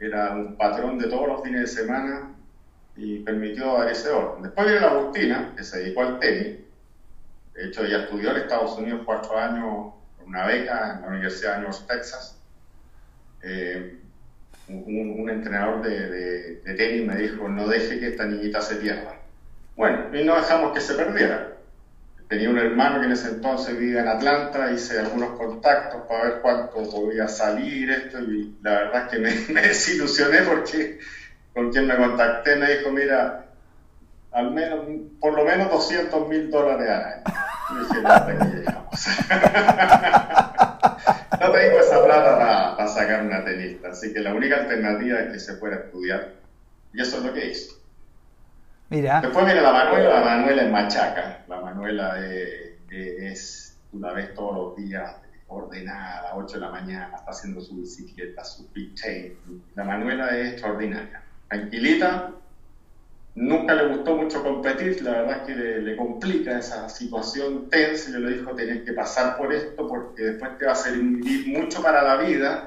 [0.00, 2.34] Era un patrón de todos los fines de semana
[2.96, 4.42] y permitió dar ese orden.
[4.42, 6.58] Después viene la Agustina, que se dedicó al tenis,
[7.58, 11.56] de hecho, ella estudió en Estados Unidos cuatro años con una beca en la Universidad
[11.56, 12.40] de North Texas.
[13.42, 13.98] Eh,
[14.68, 19.16] un, entrenador de, tenis me dijo, no deje que esta niñita se pierda.
[19.74, 21.56] Bueno, y no dejamos que se perdiera.
[22.28, 26.40] Tenía un hermano que en ese entonces vivía en Atlanta, hice algunos contactos para ver
[26.42, 29.30] cuánto podía salir esto y la verdad es que me,
[29.62, 30.98] desilusioné porque
[31.54, 33.46] con quien me contacté me dijo, mira,
[34.32, 34.80] al menos,
[35.18, 37.22] por lo menos 200 mil dólares al año.
[37.70, 38.08] Y dije, no,
[41.40, 45.38] no tengo esa plata para, sacar una tenista, así que la única alternativa es que
[45.38, 46.34] se pueda estudiar.
[46.92, 47.77] Y eso es lo que hizo.
[48.90, 49.20] Mira.
[49.20, 51.44] Después viene la Manuela, la Manuela es machaca.
[51.46, 52.18] La Manuela
[52.90, 55.16] es, tú la ves todos los días
[55.48, 59.02] ordenada, a las 8 de la mañana, está haciendo su bicicleta, su pitch
[59.74, 62.32] La Manuela es extraordinaria tranquilita.
[63.34, 68.10] Nunca le gustó mucho competir, la verdad es que le, complica esa situación tensa.
[68.10, 71.80] Yo le dijo, tenés que pasar por esto porque después te va a servir mucho
[71.80, 72.66] para la vida,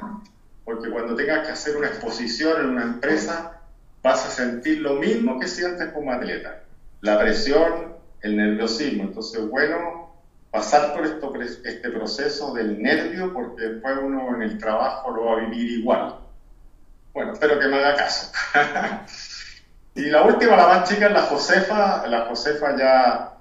[0.64, 3.61] porque cuando tengas que hacer una exposición en una empresa,
[4.02, 6.62] vas a sentir lo mismo que sientes como atleta.
[7.02, 9.04] La presión, el nerviosismo.
[9.04, 10.14] Entonces, bueno,
[10.52, 11.34] pasar por esto,
[11.64, 16.16] este proceso del nervio, porque después uno en el trabajo lo va a vivir igual.
[17.14, 18.32] Bueno, espero que me haga caso.
[19.96, 22.08] y la última, la más chica, es la Josefa.
[22.08, 23.34] La Josefa ya,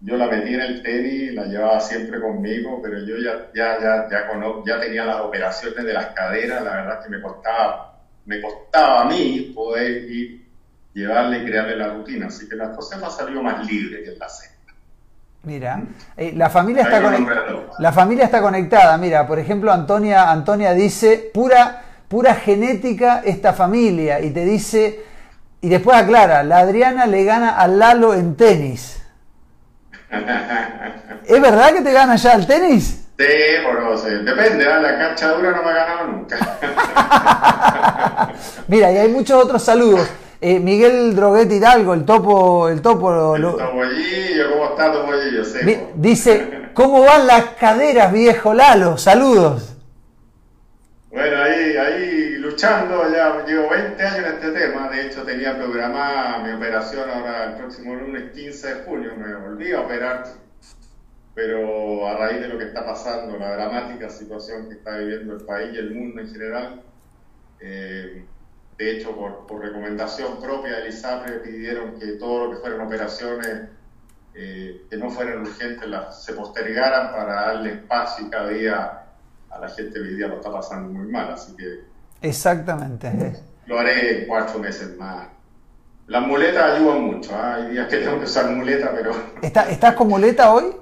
[0.00, 4.08] yo la metí en el tenis, la llevaba siempre conmigo, pero yo ya, ya, ya,
[4.10, 4.26] ya,
[4.66, 7.91] ya tenía las operaciones de las caderas, la verdad que me costaba,
[8.26, 10.46] me costaba a mí poder ir,
[10.94, 12.26] llevarle y crearle la rutina.
[12.26, 14.50] Así que la Josefa salió más libre que la C.
[15.44, 15.82] Mira,
[16.16, 17.00] eh, la, familia está
[17.78, 18.96] la familia está conectada.
[18.96, 21.82] Mira, por ejemplo, Antonia, Antonia dice, pura
[22.12, 25.02] pura genética esta familia y te dice,
[25.62, 29.02] y después aclara, la Adriana le gana al Lalo en tenis.
[31.24, 33.01] ¿Es verdad que te gana ya el tenis?
[33.22, 34.18] Sí, por sé.
[34.18, 34.80] depende, ¿eh?
[34.80, 36.58] la cancha dura no me ha ganado nunca.
[38.68, 40.08] Mira, y hay muchos otros saludos.
[40.40, 42.68] Eh, Miguel Droguet Hidalgo, el topo...
[42.68, 45.42] El topo el topollillo, ¿cómo está topollillo?
[45.94, 48.98] Dice, ¿cómo van las caderas, viejo Lalo?
[48.98, 49.76] Saludos.
[51.12, 56.38] Bueno, ahí, ahí luchando, ya llevo 20 años en este tema, de hecho tenía programada
[56.38, 60.24] mi operación ahora el próximo lunes 15 de junio, me volví a operar,
[61.34, 65.44] pero a raíz de lo que está pasando, la dramática situación que está viviendo el
[65.44, 66.82] país y el mundo en general,
[67.60, 68.24] eh,
[68.76, 73.68] de hecho por, por, recomendación propia de ISAPRE pidieron que todo lo que fueran operaciones
[74.34, 79.02] eh, que no fueran urgentes las, se postergaran para darle espacio y cada día
[79.50, 81.80] a la gente hoy día lo está pasando muy mal, así que...
[82.22, 83.12] Exactamente.
[83.66, 85.28] Lo haré cuatro meses más.
[86.06, 87.56] Las muletas ayudan mucho, ¿ah?
[87.56, 89.14] hay días que tengo que usar muleta, pero...
[89.42, 90.81] ¿Estás con muleta hoy?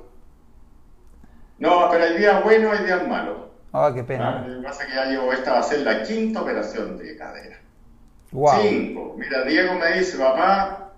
[1.60, 3.36] No, pero hay días buenos, hay días malos.
[3.72, 4.40] Ah, qué pena.
[4.40, 4.48] ¿Ah?
[4.48, 7.16] Lo que pasa es que ya llevo, esta va a ser la quinta operación de
[7.16, 7.60] cadera.
[8.32, 8.62] Wow.
[8.62, 9.14] Cinco.
[9.18, 10.92] Mira, Diego me dice, papá,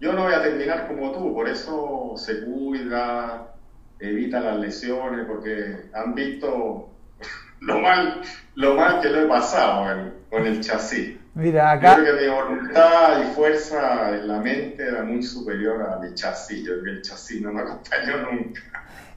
[0.00, 3.48] yo no voy a terminar como tú, por eso se cuida,
[3.98, 6.88] evita las lesiones, porque han visto
[7.60, 8.22] lo mal,
[8.54, 11.18] lo mal que lo he pasado con el chasis.
[11.34, 11.96] Mira, acá...
[11.96, 16.66] creo que mi voluntad y fuerza en la mente era muy superior a mi chasis.
[16.66, 18.62] Yo el chasis no me acompañó nunca.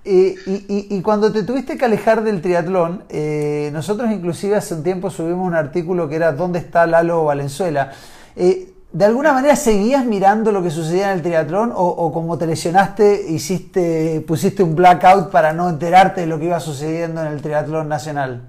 [0.05, 5.47] Y, cuando te tuviste que alejar del triatlón, eh, nosotros inclusive hace un tiempo subimos
[5.47, 7.91] un artículo que era ¿Dónde está Lalo Valenzuela?
[8.35, 12.45] Eh, ¿De alguna manera seguías mirando lo que sucedía en el triatlón o, como te
[12.45, 17.41] lesionaste hiciste, pusiste un blackout para no enterarte de lo que iba sucediendo en el
[17.41, 18.43] triatlón nacional?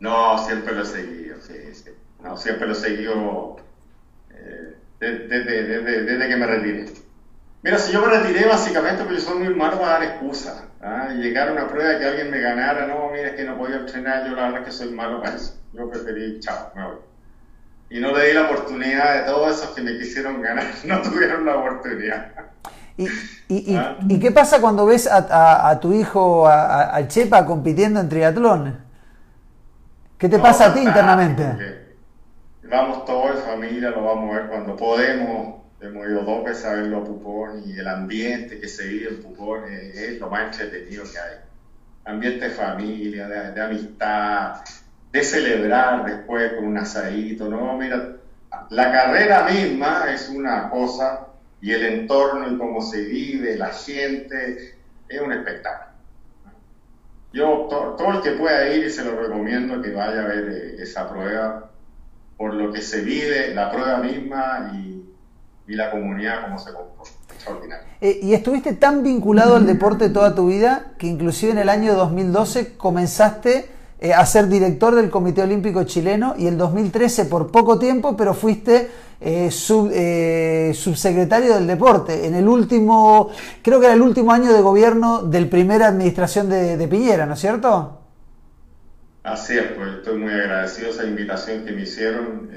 [0.00, 1.90] No, siempre lo he seguido, sí, sí.
[2.22, 3.56] No, siempre lo he seguido
[4.34, 7.05] eh, desde, que me retiré.
[7.66, 10.62] Mira, si yo me retiré básicamente porque yo soy muy malo para dar excusas.
[10.80, 11.08] ¿ah?
[11.08, 14.24] Llegar a una prueba que alguien me ganara, no, mira, es que no podía entrenar,
[14.24, 15.54] yo la verdad es que soy malo para eso.
[15.72, 16.96] Yo preferí, chao, me voy
[17.88, 21.44] y no le di la oportunidad de todos esos que me quisieron ganar, no tuvieron
[21.44, 22.32] la oportunidad.
[22.96, 23.08] ¿Y,
[23.48, 23.96] y, ¿Ah?
[24.08, 28.78] y, qué pasa cuando ves a, a, tu hijo, al Chepa, compitiendo en triatlón?
[30.16, 31.96] ¿Qué te pasa a ti internamente?
[32.70, 35.65] Vamos todos en familia, lo vamos a ver cuando podemos.
[35.80, 39.22] Hemos ido dos veces a verlo a Pupón y el ambiente que se vive en
[39.22, 41.36] Pupón es, lo más entretenido que hay.
[42.04, 44.62] Ambiente de familia, de, de amistad,
[45.12, 47.76] de celebrar después con un asadito, ¿no?
[47.76, 48.16] Mira,
[48.70, 51.26] la carrera misma es una cosa
[51.60, 54.76] y el entorno y cómo se vive, la gente,
[55.08, 55.96] es un espectáculo.
[57.32, 61.08] Yo, todo el que pueda ir, se lo recomiendo que vaya a ver eh, esa
[61.08, 61.70] prueba,
[62.36, 64.95] por lo que se vive, la prueba misma y,
[65.68, 67.12] y la comunidad, cómo se comporta.
[67.34, 67.86] Extraordinario.
[68.00, 71.94] Eh, y estuviste tan vinculado al deporte toda tu vida que inclusive en el año
[71.94, 77.78] 2012 comenzaste eh, a ser director del Comité Olímpico Chileno y el 2013 por poco
[77.78, 78.90] tiempo, pero fuiste
[79.22, 83.30] eh, eh, subsecretario del deporte en el último,
[83.62, 87.40] creo que era el último año de gobierno del primera administración de, Piñera, ¿no es
[87.40, 88.02] cierto?
[89.22, 92.50] Así es, pues estoy muy agradecido a esa invitación que me hicieron.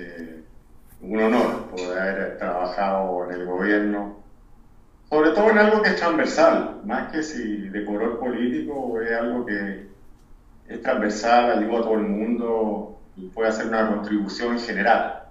[1.01, 4.19] Un honor poder haber trabajado en el gobierno,
[5.09, 9.45] sobre todo en algo que es transversal, más que si de color político es algo
[9.45, 9.87] que
[10.67, 15.23] es transversal, ayuda a todo el mundo y puede hacer una contribución general,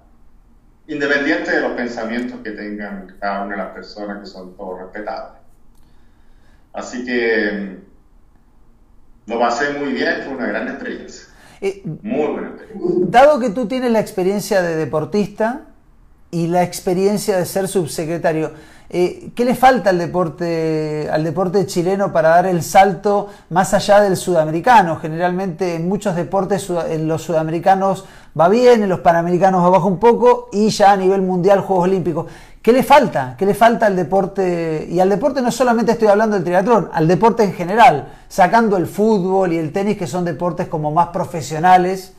[0.88, 5.40] independiente de los pensamientos que tengan cada una de las personas que son todos respetables.
[6.72, 7.80] Así que
[9.26, 11.27] mm, lo pasé muy bien, fue una gran experiencia.
[11.60, 12.56] Eh, Muy buena.
[13.08, 15.62] Dado que tú tienes la experiencia de deportista
[16.30, 18.52] y la experiencia de ser subsecretario,
[18.90, 24.00] eh, ¿Qué le falta al deporte, al deporte chileno para dar el salto más allá
[24.00, 24.96] del sudamericano?
[24.96, 28.06] Generalmente en muchos deportes en los sudamericanos
[28.38, 31.84] va bien, en los panamericanos va bajo un poco y ya a nivel mundial Juegos
[31.84, 32.26] Olímpicos.
[32.68, 33.34] ¿Qué le falta?
[33.38, 34.86] ¿Qué le falta al deporte?
[34.90, 38.86] Y al deporte no solamente estoy hablando del triatlón, al deporte en general, sacando el
[38.86, 42.14] fútbol y el tenis que son deportes como más profesionales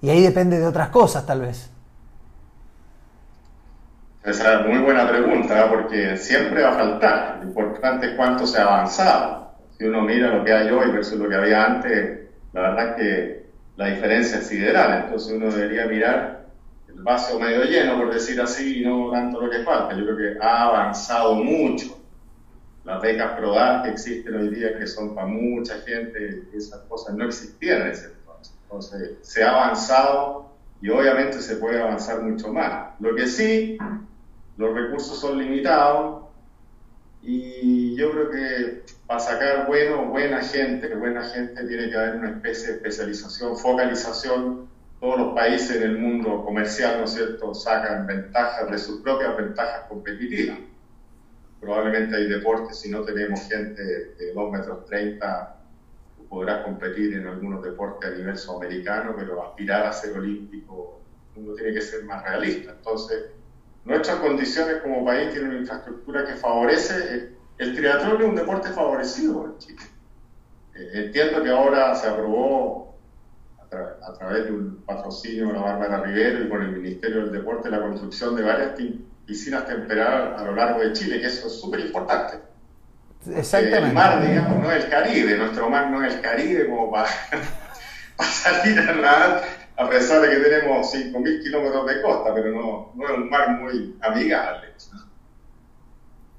[0.00, 1.68] y ahí depende de otras cosas tal vez.
[4.24, 7.40] Esa es muy buena pregunta, porque siempre va a faltar.
[7.42, 9.52] Lo importante es cuánto se ha avanzado.
[9.76, 12.96] Si uno mira lo que hay hoy versus lo que había antes, la verdad es
[12.96, 15.02] que la diferencia es sideral.
[15.04, 16.41] Entonces uno debería mirar
[16.94, 19.94] el vaso medio lleno, por decir así, y no tanto lo que falta.
[19.94, 21.98] Yo creo que ha avanzado mucho.
[22.84, 27.26] Las becas PRODAR que existen hoy día, que son para mucha gente, esas cosas no
[27.26, 28.54] existían en ese entonces.
[28.64, 32.90] Entonces se ha avanzado y obviamente se puede avanzar mucho más.
[32.98, 33.78] Lo que sí
[34.56, 36.24] los recursos son limitados
[37.22, 42.30] y yo creo que para sacar bueno, buena gente, buena gente tiene que haber una
[42.30, 44.68] especie de especialización, focalización.
[45.02, 49.88] Todos los países del mundo comercial, ¿no es cierto?, sacan ventajas de sus propias ventajas
[49.88, 50.58] competitivas.
[51.58, 55.56] Probablemente hay deportes, si no tenemos gente de 2 metros 30,
[56.28, 61.00] podrás competir en algunos deportes a nivel sudamericano, pero aspirar a ser olímpico,
[61.34, 62.70] uno tiene que ser más realista.
[62.70, 63.24] Entonces,
[63.84, 67.34] nuestras condiciones como país tienen una infraestructura que favorece.
[67.58, 69.82] El, triatlón es un deporte favorecido en Chile.
[70.76, 72.91] Eh, entiendo que ahora se aprobó
[73.74, 77.70] a, través de un patrocinio de la Bárbara Rivero y con el Ministerio del Deporte
[77.70, 78.72] la construcción de varias
[79.26, 82.38] piscinas temperales a lo largo de Chile, que eso es súper importante.
[83.34, 83.88] Exactamente.
[83.88, 87.08] El mar, digamos, no es el Caribe, nuestro mar no es el Caribe como para,
[88.16, 89.42] para salir a nadar
[89.76, 93.50] a pesar de que tenemos 5.000 kilómetros de costa, pero no, no, es un mar
[93.60, 94.68] muy amigable.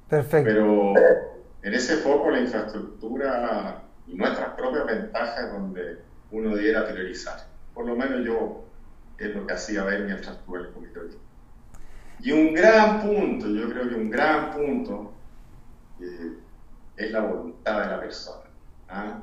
[0.10, 0.50] Perfecto.
[0.50, 0.94] Pero
[1.64, 6.00] en ese foco la infraestructura y nuestras propias ventajas donde
[6.34, 7.46] uno debiera priorizar.
[7.74, 8.66] Por lo menos yo
[9.18, 11.00] es lo que hacía ver mientras estuve en el comité
[12.20, 15.14] Y un gran punto, yo creo que un gran punto,
[16.02, 16.34] eh,
[16.98, 18.50] es la voluntad de la persona,
[18.90, 19.22] ¿ah?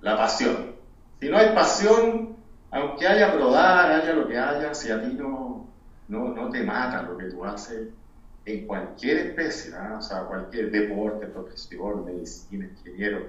[0.00, 0.74] la pasión.
[1.20, 2.36] Si no hay pasión,
[2.72, 5.68] aunque haya prodar, haya lo que haya, si a ti no,
[6.08, 7.88] no, te mata lo que tú haces
[8.44, 13.28] en cualquier especie, o sea, cualquier deporte, profesión, medicina, ingeniero,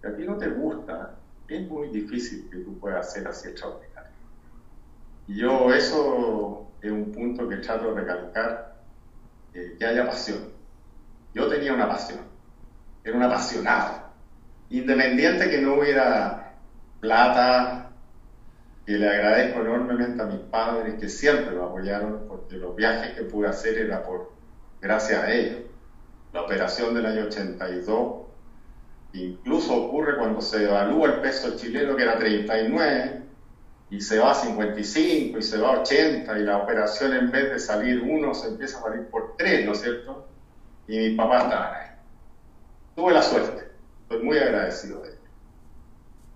[0.00, 1.14] si a ti no te gusta,
[1.48, 4.10] es muy difícil que tú puedas hacer así extraordinario.
[5.26, 8.76] Y yo eso es un punto que trato de recalcar,
[9.54, 10.52] eh, que haya pasión.
[11.34, 12.20] Yo tenía una pasión,
[13.02, 14.10] era un apasionado,
[14.70, 16.54] independiente que no hubiera
[17.00, 17.84] plata,
[18.86, 23.22] y le agradezco enormemente a mis padres que siempre lo apoyaron porque los viajes que
[23.22, 24.32] pude hacer era por
[24.80, 25.60] gracias a ellos.
[26.32, 28.26] La operación del año 82
[29.14, 33.22] incluso ocurre cuando se evalúa el peso chileno que era 39
[33.90, 37.50] y se va a 55 y se va a 80 y la operación en vez
[37.50, 40.26] de salir uno se empieza a salir por tres, ¿no es cierto?
[40.88, 41.90] Y mi papá estaba ahí.
[42.96, 43.68] Tuve la suerte,
[44.02, 45.18] estoy muy agradecido de ello.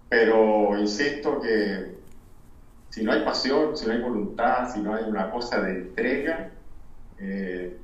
[0.08, 1.98] Pero insisto que
[2.90, 6.50] si no hay pasión, si no hay voluntad, si no hay una cosa de entrega,
[7.18, 7.76] eh,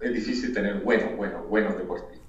[0.00, 2.23] es difícil tener buenos, buenos, buenos deportistas.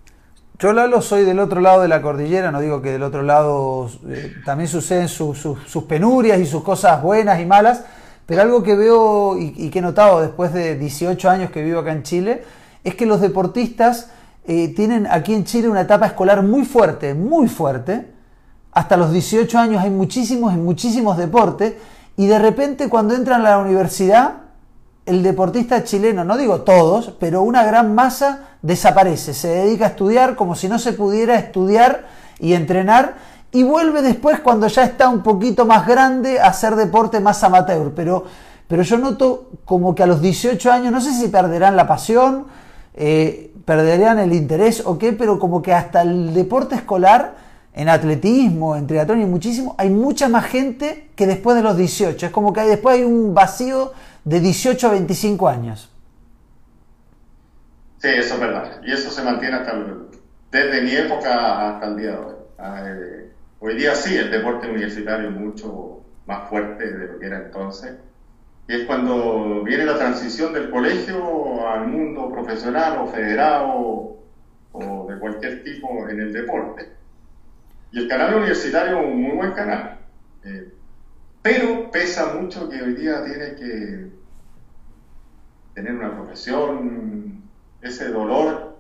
[0.58, 3.90] Yo, Lalo, soy del otro lado de la cordillera, no digo que del otro lado
[4.08, 7.84] eh, también suceden sus penurias y sus cosas buenas y malas,
[8.26, 11.92] pero algo que veo y, que he notado después de 18 años que vivo acá
[11.92, 12.44] en Chile,
[12.86, 14.12] es que los deportistas
[14.46, 18.08] eh, tienen aquí en Chile una etapa escolar muy fuerte, muy fuerte,
[18.72, 21.74] hasta los 18 años hay muchísimos y muchísimos deportes
[22.16, 24.45] y de repente cuando entran a la universidad,
[25.06, 30.36] el deportista chileno, no digo todos, pero una gran masa desaparece, se dedica a estudiar
[30.36, 32.06] como si no se pudiera estudiar
[32.40, 33.16] y entrenar
[33.52, 37.94] y vuelve después cuando ya está un poquito más grande a hacer deporte más amateur,
[37.96, 38.26] pero,
[38.68, 42.48] pero yo noto como que a los 18 años, no sé si perderán la pasión,
[42.96, 47.36] eh, perderán el interés o qué, pero como que hasta el deporte escolar
[47.74, 52.26] en atletismo, en triatlón y muchísimo, hay mucha más gente que después de los 18.
[52.26, 53.92] Es como que hay, después hay un vacío
[54.26, 55.90] de 18 a 25 años.
[58.00, 58.82] Sí, eso es verdad.
[58.84, 59.74] Y eso se mantiene hasta
[60.52, 62.36] desde mi época hasta el día de hoy.
[62.58, 67.26] Ah, eh, hoy día sí, el deporte universitario es mucho más fuerte de lo que
[67.28, 67.96] era entonces.
[68.68, 74.18] Y es cuando viene la transición del colegio al mundo profesional o federado
[74.72, 76.90] o de cualquier tipo en el deporte
[77.92, 80.00] Y el canal universitario es un muy buen canal.
[80.44, 80.75] Eh,
[81.46, 84.10] pero pesa mucho que hoy día tiene que
[85.76, 87.44] tener una profesión,
[87.84, 88.80] ese dolor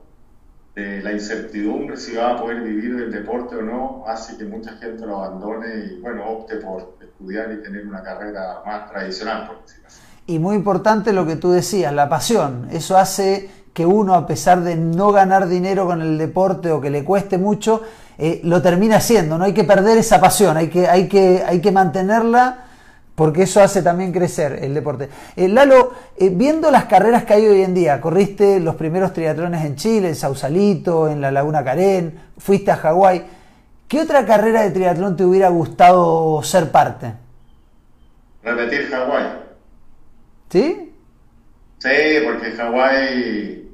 [0.73, 4.71] de la incertidumbre si va a poder vivir del deporte o no, hace que mucha
[4.77, 9.61] gente lo abandone y bueno, opte por estudiar y tener una carrera más tradicional, por
[9.61, 10.01] decirlo así.
[10.25, 12.67] Y muy importante lo que tú decías, la pasión.
[12.71, 16.89] Eso hace que uno, a pesar de no ganar dinero con el deporte o que
[16.89, 17.83] le cueste mucho,
[18.17, 19.37] eh, lo termina haciendo.
[19.37, 22.67] No hay que perder esa pasión, hay que, hay que, hay que mantenerla
[23.15, 25.09] porque eso hace también crecer el deporte.
[25.35, 29.65] Eh, Lalo, eh, viendo las carreras que hay hoy en día, corriste los primeros triatlones
[29.65, 33.25] en Chile, en Sausalito, en la Laguna Carén, fuiste a Hawái.
[33.89, 37.11] ¿Qué otra carrera de triatlón te hubiera gustado ser parte?
[38.41, 39.25] Repetir Hawái.
[40.49, 40.93] ¿Sí?
[41.79, 41.89] Sí,
[42.23, 43.64] porque Hawái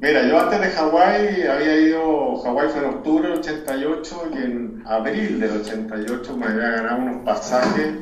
[0.00, 4.82] Mira, yo antes de Hawái había ido, Hawái fue en octubre del 88 y en
[4.86, 7.94] abril del 88 me había ganado unos pasajes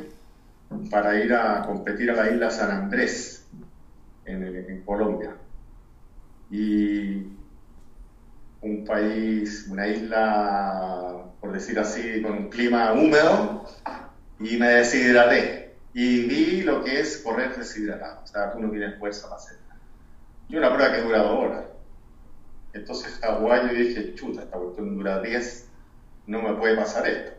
[0.90, 3.47] para ir a competir a la isla San Andrés,
[4.26, 5.36] en, Colombia.
[6.51, 7.28] Y
[8.61, 13.64] un país, una isla, por decir así, con un clima húmedo,
[14.38, 15.76] y me deshidraté.
[15.94, 19.62] Y vi lo que es correr deshidratado, o sea, tú no tienes fuerza para hacerlo.
[20.51, 21.76] Y una prueba que dura dos horas.
[22.77, 25.68] Entonces Hawái yo dije, chuta, esta cuestión dura 10,
[26.27, 27.33] no me puede pasar esto.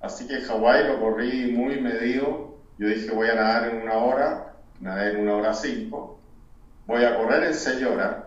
[0.00, 4.54] Así que Hawái lo corrí muy medido, yo dije voy a nadar en una hora,
[4.80, 6.18] nadé en una hora cinco,
[6.86, 8.24] voy a correr en 6 horas,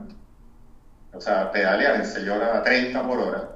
[1.12, 3.56] o sea, pedalear en 6 horas a 30 por hora.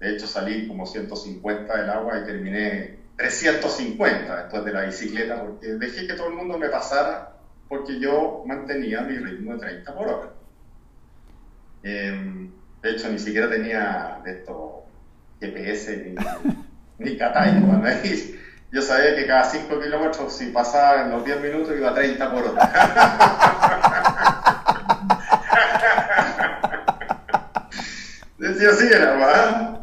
[0.00, 5.66] De hecho salí como 150 del agua y terminé 350 después de la bicicleta porque
[5.74, 7.36] dejé que todo el mundo me pasara
[7.68, 10.33] porque yo mantenía mi ritmo de 30 por hora.
[11.84, 12.50] Em,
[12.82, 14.86] de hecho, ni siquiera tenía de esto
[15.38, 16.14] GPS ni,
[16.98, 17.18] ni
[18.72, 22.32] Yo sabía que cada 5 kilómetros, si pasaba en los 10 minutos, iba a 30
[22.32, 22.64] por hora.
[28.38, 29.80] Decía así era, ¿verdad?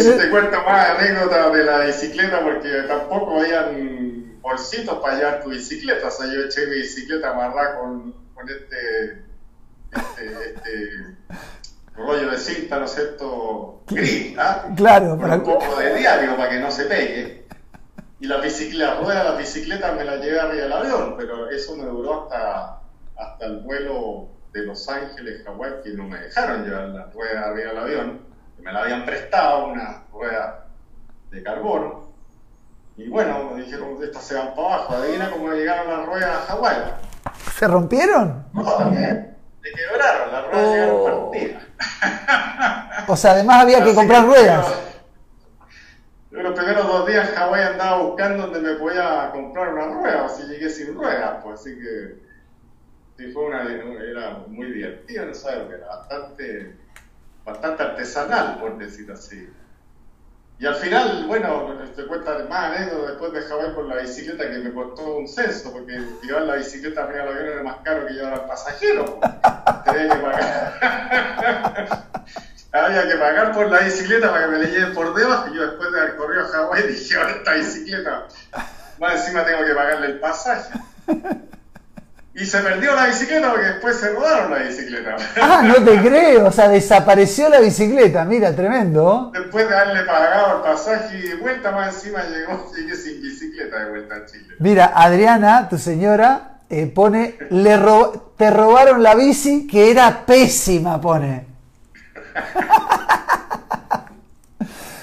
[0.00, 5.50] Si te cuento más anécdotas de la bicicleta, porque tampoco habían bolsitos para llevar tu
[5.50, 6.08] bicicleta.
[6.08, 9.29] O sea, yo eché mi bicicleta amarrada con, con este
[9.92, 11.16] este, este
[11.94, 13.82] rollo de cinta, ¿no es cierto?
[13.88, 14.66] Gris, ¿ah?
[14.76, 15.34] Claro, para...
[15.34, 17.46] un poco de diario para que no se pegue.
[18.20, 21.50] Y la bicicleta, la rueda de la bicicleta me la llevé arriba del avión, pero
[21.50, 22.80] eso me duró hasta,
[23.16, 27.68] hasta el vuelo de Los Ángeles, Hawái, que no me dejaron llevar la rueda arriba
[27.68, 28.20] del avión,
[28.56, 30.66] que me la habían prestado, una rueda
[31.30, 32.10] de carbono.
[32.96, 36.52] Y bueno, me dijeron, estas se van para abajo, adivina cómo llegaron las ruedas a
[36.52, 36.76] Hawái.
[37.56, 38.44] ¿Se rompieron?
[38.52, 39.36] No, también.
[39.70, 41.30] Se quebraron, las ruedas llegaron oh.
[41.30, 41.62] partidas.
[43.08, 44.66] O sea, además había que comprar ruedas.
[46.30, 50.26] Yo los primeros dos días en Hawái andaba buscando donde me podía comprar una rueda,
[50.26, 52.20] así llegué sin ruedas, pues así que
[53.16, 56.76] sí fue una, era muy divertido no sabes, era bastante,
[57.44, 59.48] bastante artesanal, por decirlo así.
[60.60, 64.58] Y al final, bueno, te cuenta más anécdota después de Hawái por la bicicleta que
[64.58, 68.12] me costó un censo, porque llevar la bicicleta arriba del avión era más caro que
[68.12, 69.18] llevar al pasajero.
[69.84, 72.10] Tenía que pagar.
[72.72, 75.48] Había que pagar por la bicicleta para que me la lleven por debajo.
[75.48, 78.26] Y yo después de haber corrido a Hawái dije, ahora esta bicicleta,
[78.98, 80.78] más encima tengo que pagarle el pasaje.
[82.32, 85.16] Y se perdió la bicicleta porque después se robaron la bicicleta.
[85.42, 89.32] Ah, no te creo, o sea, desapareció la bicicleta, mira, tremendo.
[89.34, 93.84] Después de haberle pagado el pasaje y de vuelta más encima llegó, llegué sin bicicleta
[93.84, 94.54] de vuelta a Chile.
[94.60, 97.78] Mira, Adriana, tu señora, eh, pone, le
[98.36, 101.46] te robaron la bici que era pésima, pone.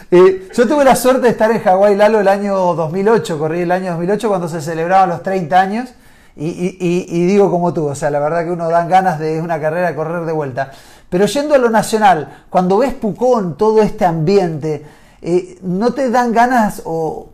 [0.09, 3.72] Eh, yo tuve la suerte de estar en Hawái Lalo el año 2008, corrí el
[3.74, 5.89] año 2008 cuando se celebraban los 30 años
[6.34, 9.93] y, digo como tú, o sea, la verdad que uno dan ganas de una carrera
[9.93, 10.72] correr de vuelta.
[11.09, 14.86] Pero yendo a lo nacional, cuando ves Pucón, todo este ambiente,
[15.22, 17.28] eh, ¿no te dan ganas o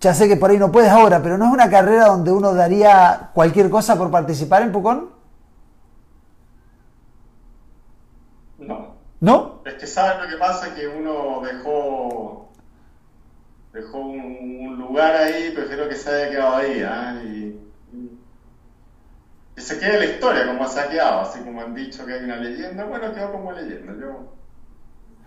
[0.00, 2.54] ya sé que por ahí no puedes ahora, pero no es una carrera donde uno
[2.54, 5.10] daría cualquier cosa por participar en Pucón?
[8.58, 8.96] No.
[9.20, 9.62] ¿No?
[9.64, 12.46] Es que sabes lo que pasa, que uno dejó
[13.76, 17.20] dejó un, lugar ahí, prefiero que se haya quedado ahí, ¿ah?
[17.22, 17.60] y
[19.54, 22.24] que se quede la historia como se ha quedado, así como han dicho que hay
[22.24, 23.94] una leyenda, bueno, quedó como leyenda.
[23.98, 24.32] Yo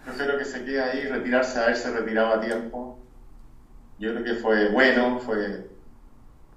[0.06, 3.00] prefiero que se quede ahí, retirarse, haberse retirado a tiempo.
[4.00, 5.70] Yo creo que fue bueno, fue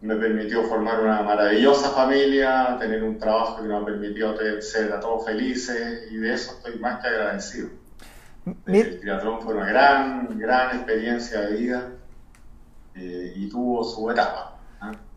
[0.02, 5.24] me permitió formar una maravillosa familia, tener un trabajo que nos permitió ser a todos
[5.24, 7.68] felices y de eso estoy más que agradecido.
[8.66, 11.92] El triatlón fue una gran, gran experiencia de vida
[12.96, 14.51] eh, y tuvo su etapa.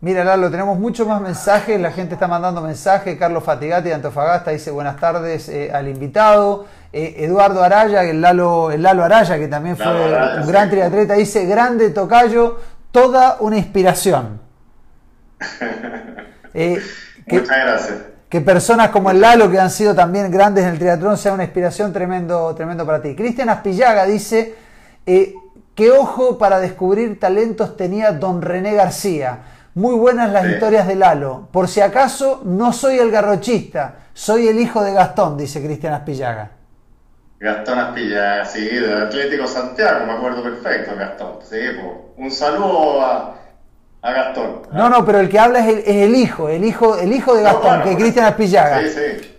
[0.01, 3.17] Mira, Lalo, tenemos muchos más mensajes, la gente está mandando mensajes.
[3.17, 6.67] Carlos Fatigati de Antofagasta dice buenas tardes eh, al invitado.
[6.93, 11.45] Eh, Eduardo Araya, el Lalo, el Lalo Araya, que también fue un gran triatleta, dice
[11.45, 12.59] grande tocayo,
[12.91, 14.39] toda una inspiración.
[16.53, 21.17] Muchas gracias que personas como el Lalo, que han sido también grandes en el triatlón,
[21.17, 23.15] sea una inspiración tremendo, tremendo para ti.
[23.15, 24.55] Cristian Aspillaga dice,
[25.05, 25.35] eh,
[25.73, 29.39] qué ojo para descubrir talentos tenía don René García.
[29.75, 31.49] Muy buenas las historias de Lalo.
[31.51, 36.51] Por si acaso, no soy el garrochista, soy el hijo de Gastón, dice Cristian Aspillaga.
[37.37, 41.39] Gastón Aspillaga, sí, del Atlético Santiago, me acuerdo perfecto, Gastón.
[41.43, 41.57] Sí,
[42.15, 43.35] un saludo a
[44.05, 44.61] a Gastón.
[44.71, 47.81] No, no, pero el que habla es el, hijo, el hijo, el hijo de Gastón,
[47.81, 48.81] que es Cristian Aspillaga,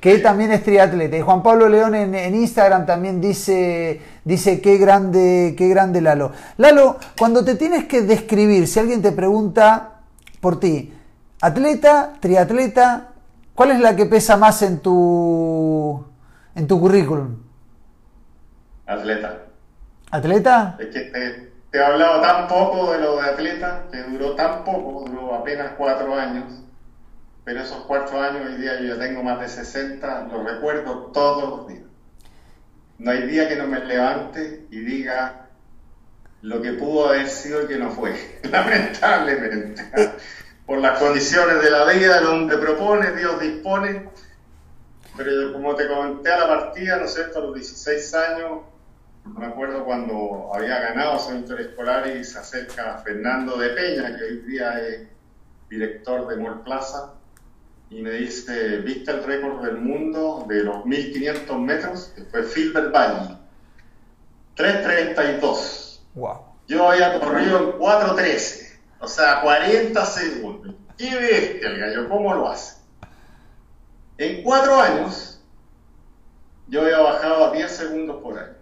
[0.01, 1.17] que también es triatleta.
[1.17, 6.33] Y Juan Pablo León en, Instagram también dice, dice qué grande, qué grande Lalo.
[6.57, 9.96] Lalo, cuando te tienes que describir, si alguien te pregunta
[10.47, 10.95] por ti,
[11.41, 13.09] atleta, triatleta,
[13.53, 16.07] ¿cuál es la que pesa más en tu,
[16.55, 17.43] en tu currículum?
[18.87, 19.43] Atleta.
[20.13, 20.77] ¿Atleta?
[20.79, 25.35] Es que he hablado tan poco de lo de atleta, que duró tan poco, duró
[25.35, 26.63] apenas cuatro años,
[27.43, 31.43] pero esos cuatro años hoy día yo ya tengo más de 60, los recuerdo todos
[31.43, 31.89] los días.
[32.99, 35.46] No hay día que no me levante y diga
[36.43, 39.83] lo que pudo haber sido y que no fue, lamentablemente.
[40.67, 44.09] Por las condiciones de la vida, donde propone, Dios dispone.
[45.17, 48.61] Pero como te comenté a la partida, ¿no es cierto?, a los 16 años,
[49.25, 54.37] me acuerdo cuando había ganado su escolar y se acerca Fernando de Peña, que hoy
[54.43, 55.09] día es
[55.69, 57.15] director de Mall Plaza,
[57.91, 62.13] y me dice, ¿viste el récord del mundo de los 1500 metros?
[62.15, 63.39] Que fue Filbert Valley.
[64.57, 65.86] 3.32.
[66.17, 66.41] Wow.
[66.67, 70.75] Yo había corrido en 4.13, o sea, 40 segundos.
[70.97, 72.09] ¿Qué bestia el gallo?
[72.09, 72.81] ¿Cómo lo hace?
[74.17, 75.43] En cuatro años,
[76.69, 78.57] yo había bajado a 10 segundos por año.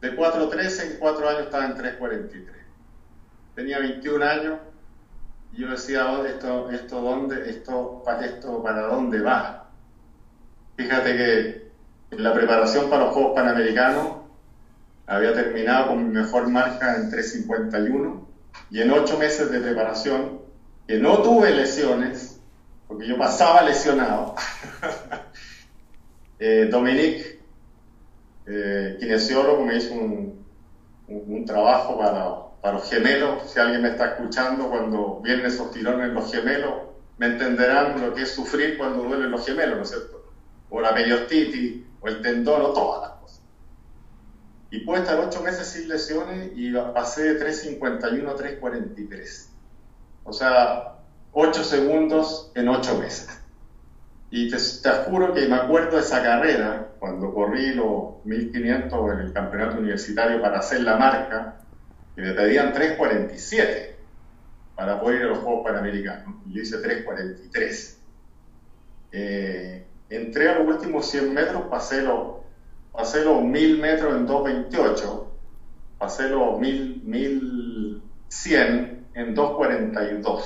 [0.00, 2.44] De 4.13 en 4 años estaba en 3.43.
[3.56, 4.58] Tenía 21 años
[5.52, 9.70] y yo decía, ¿dónde esto, esto, dónde, esto, esto para dónde va?
[10.76, 11.68] Fíjate que
[12.12, 14.17] en la preparación para los Juegos Panamericanos
[15.08, 18.26] había terminado con mi mejor marca en 3.51
[18.70, 20.42] y en 8 meses de preparación,
[20.86, 22.40] que no tuve lesiones,
[22.86, 24.34] porque yo pasaba lesionado,
[26.38, 27.40] eh, Dominique
[28.46, 30.44] eh, kinesiólogo, me hizo un,
[31.08, 33.50] un, trabajo para, para, los gemelos.
[33.50, 36.74] Si alguien me está escuchando, cuando vienen esos tirones los gemelos,
[37.16, 40.24] me entenderán lo que es sufrir cuando duelen los gemelos, ¿no es cierto?
[40.70, 43.17] O la periostitis, o el tendón, o todas las.
[44.70, 49.46] Y pude estar ocho meses sin lesiones y pasé de 3.51 a 3.43.
[50.24, 50.96] O sea,
[51.32, 53.40] ocho segundos en ocho meses.
[54.30, 59.18] Y te, te, juro que me acuerdo de esa carrera, cuando corrí los 1500 en
[59.20, 61.60] el campeonato universitario para hacer la marca,
[62.14, 63.94] y me pedían 3.47
[64.74, 66.34] para poder ir a los Juegos Panamericanos.
[66.46, 67.96] Y yo hice 3.43.
[69.12, 72.37] Eh, entré a los últimos 100 metros, pasé los,
[72.98, 75.24] pasé los 1000 metros en 2.28,
[75.98, 80.42] pasé los 1000, 1100 en 2.42.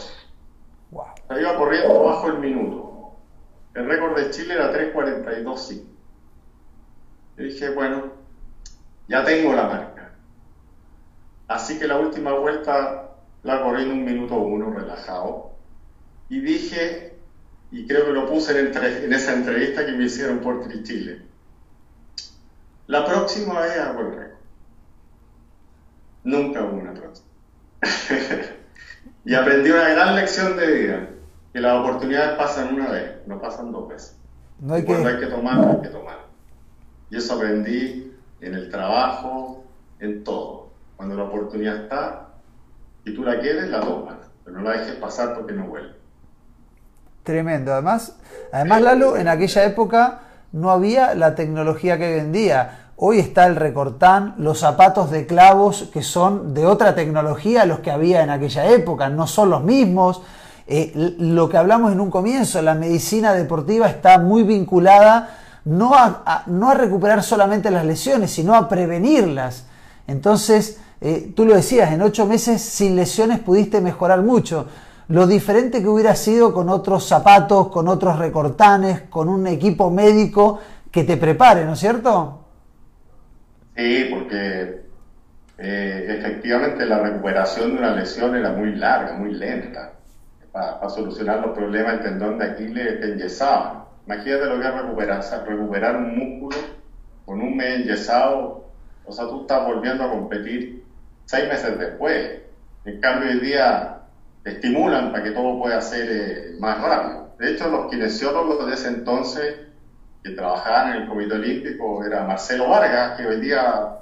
[0.90, 1.04] Wow.
[1.30, 3.14] O iba corriendo bajo el minuto.
[3.72, 5.82] El récord de Chile era 3.42.5.
[7.38, 8.12] Y dije, bueno,
[9.08, 10.12] ya tengo la marca.
[11.48, 15.52] Así que la última vuelta la corrí en un minuto uno, relajado.
[16.28, 17.14] Y dije,
[17.70, 21.31] y creo que lo puse en, en esa entrevista que me hicieron por Tri Chile,
[22.86, 24.38] la próxima vez hago el récord.
[26.24, 27.28] Nunca hubo una próxima.
[29.24, 31.08] y aprendí una gran lección de vida
[31.52, 34.16] que las oportunidades pasan una vez, no pasan dos veces.
[34.60, 36.18] No hay Cuando hay que tomar, hay que tomar.
[37.10, 39.64] Y eso aprendí en el trabajo,
[40.00, 40.70] en todo.
[40.96, 42.28] Cuando la oportunidad está
[43.04, 45.94] y tú la quieres, la tomas, pero no la dejes pasar porque no vuelve.
[47.22, 47.72] Tremendo.
[47.72, 48.16] Además,
[48.52, 50.20] además Lalo, en aquella época
[50.52, 52.90] no había la tecnología que vendía.
[52.96, 57.90] Hoy está el recortán, los zapatos de clavos que son de otra tecnología los que
[57.90, 60.22] había en aquella época, no son los mismos.
[60.66, 66.44] Eh, lo que hablamos en un comienzo, la medicina deportiva está muy vinculada no a,
[66.46, 69.64] no a recuperar solamente las lesiones, sino a prevenirlas.
[70.06, 74.66] Entonces, eh, tú lo decías, en ocho meses sin lesiones pudiste mejorar mucho.
[75.12, 80.58] Lo diferente que hubiera sido con otros zapatos, con otros recortanes, con un equipo médico
[80.90, 82.46] que te prepare, ¿no es cierto?
[83.76, 84.84] Sí, porque
[85.58, 89.92] eh, efectivamente la recuperación de una lesión era muy larga, muy lenta.
[90.50, 93.88] Para, solucionar los problemas el tendón de Aquiles te enyesaba.
[94.06, 96.56] Imagínate lo que es recuperar, recuperar un músculo
[97.26, 98.64] con un mes enyesado.
[99.04, 100.82] O sea, tú estás volviendo a competir
[101.26, 102.40] seis meses después.
[102.86, 103.98] En cambio, hoy día
[104.44, 107.34] estimulan para que todo pueda ser eh, más rápido.
[107.38, 109.56] De hecho, los kinesiólogos de ese entonces
[110.22, 113.98] que trabajaban en el Comité Olímpico era Marcelo Vargas, que hoy día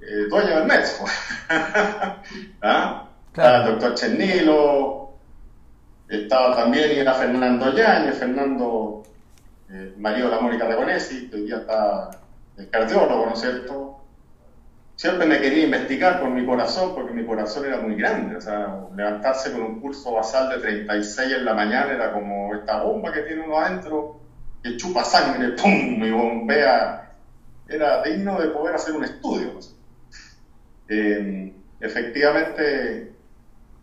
[0.00, 1.04] eh, dueño del Metro.
[2.62, 3.08] ¿Ah?
[3.26, 5.10] Estaba el doctor Chernilo,
[6.08, 9.02] estaba también era Fernando Yañez, Fernando
[9.70, 12.10] eh, marido de la Mónica Regonesi, que hoy día está
[12.56, 14.00] el cardiólogo, ¿no es cierto?
[14.98, 18.34] Siempre me quería investigar por mi corazón, porque mi corazón era muy grande.
[18.34, 22.82] O sea, levantarse con un pulso basal de 36 en la mañana era como esta
[22.82, 24.18] bomba que tiene uno adentro,
[24.60, 26.02] que chupa sangre, ¡pum!
[26.02, 27.14] y bombea.
[27.68, 29.60] Era digno de poder hacer un estudio.
[30.88, 33.12] Eh, efectivamente,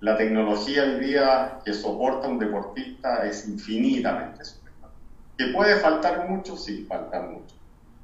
[0.01, 4.91] la tecnología hoy día que soporta un deportista es infinitamente superior.
[5.37, 7.55] Que puede faltar mucho, sí, falta mucho,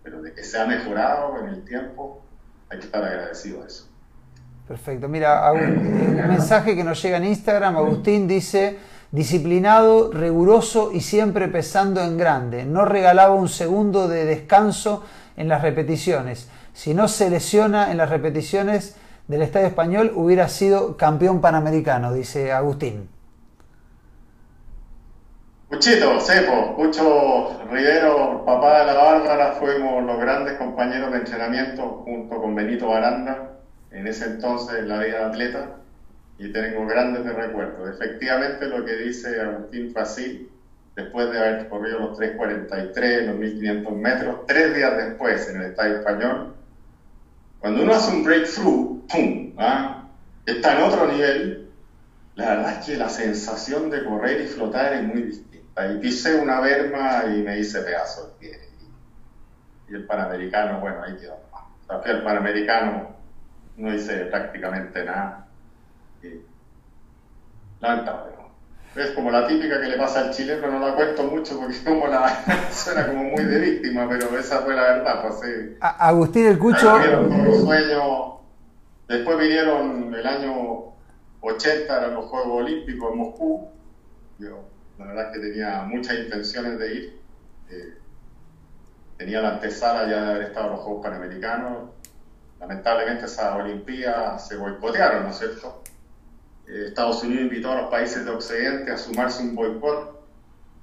[0.02, 2.22] pero de que se ha mejorado en el tiempo,
[2.72, 3.86] hay que estar agradecido a eso.
[4.68, 5.10] Perfecto.
[5.10, 8.80] Mira, un mensaje que nos llega en Instagram, Agustín dice,
[9.12, 12.66] disciplinado, riguroso y siempre pesando en grande.
[12.66, 15.04] No regalaba un segundo de descanso
[15.36, 16.48] en las repeticiones.
[16.74, 18.96] Si no se lesiona en las repeticiones
[19.28, 23.10] del Estadio Español, hubiera sido campeón panamericano, dice Agustín.
[25.72, 32.42] Cuchito, Cepo, Cucho Rivero, papá de la Bárbara, fuimos los grandes compañeros de entrenamiento junto
[32.42, 33.54] con Benito Baranda,
[33.90, 35.78] en ese entonces en la vida de atleta,
[36.38, 37.90] y tengo grandes de recuerdos.
[37.90, 40.50] Efectivamente, lo que dice Agustín así,
[40.94, 46.00] después de haber corrido los 3.43, los 1.500 metros, tres días después en el Estadio
[46.00, 46.54] Español,
[47.60, 49.54] cuando uno hace un breakthrough, ¡pum!
[49.58, 50.04] ¿ah?
[50.46, 51.70] está en otro nivel,
[52.36, 55.51] la verdad es que la sensación de correr y flotar es muy distinta.
[55.78, 58.60] Y pisé una berma y me hice pedazo el pie.
[59.90, 61.40] Y el Panamericano, bueno, ahí quedó.
[61.88, 63.16] O sea, el Panamericano
[63.78, 65.48] no hice prácticamente nada.
[67.80, 68.32] lamentable,
[68.96, 72.08] Es como la típica que le pasa al chileno, no la cuento mucho porque como
[72.08, 75.22] la suena como muy de víctima, pero esa fue la verdad.
[75.22, 75.78] Pues, sí.
[75.80, 77.00] Agustín el Cucho.
[79.08, 80.94] Después vinieron el año
[81.42, 83.68] 80, eran los Juegos Olímpicos en Moscú.
[84.40, 84.64] Yo,
[85.02, 87.20] la verdad es que tenía muchas intenciones de ir.
[87.70, 87.98] Eh,
[89.18, 91.90] tenía la antesala ya de haber estado en los Juegos Panamericanos.
[92.60, 95.82] Lamentablemente esas Olimpiadas se boicotearon, ¿no es cierto?
[96.68, 100.22] Eh, Estados Unidos invitó a los países de Occidente a sumarse un boicot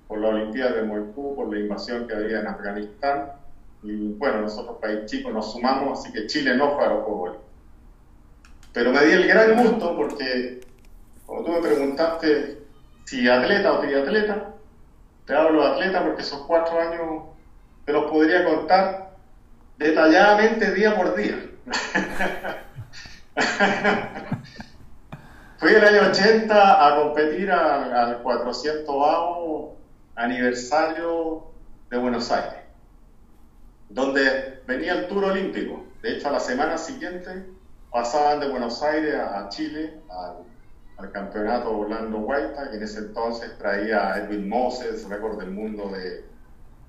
[0.09, 3.33] por la Olimpiada de Moscú, por la invasión que había en Afganistán.
[3.83, 7.37] Y bueno, nosotros, país chico, nos sumamos, así que Chile no fue a los Juegos.
[8.73, 10.61] Pero me di el gran gusto porque,
[11.27, 12.59] como tú me preguntaste
[13.09, 14.50] si atleta o triatleta,
[15.24, 17.22] te hablo de atleta porque esos cuatro años
[17.86, 19.16] te los podría contar
[19.78, 21.38] detalladamente día por día.
[25.56, 28.94] Fui el año 80 a competir al, 400
[30.14, 31.46] aniversario
[31.88, 32.61] de Buenos Aires,
[33.88, 35.86] donde venía el Tour Olímpico.
[36.02, 37.46] De hecho, a la semana siguiente
[37.90, 40.44] pasaban de Buenos Aires a Chile, al
[40.99, 45.90] al campeonato Orlando Guaita, que en ese entonces traía a Edwin Moses, récord del mundo
[45.90, 46.24] de,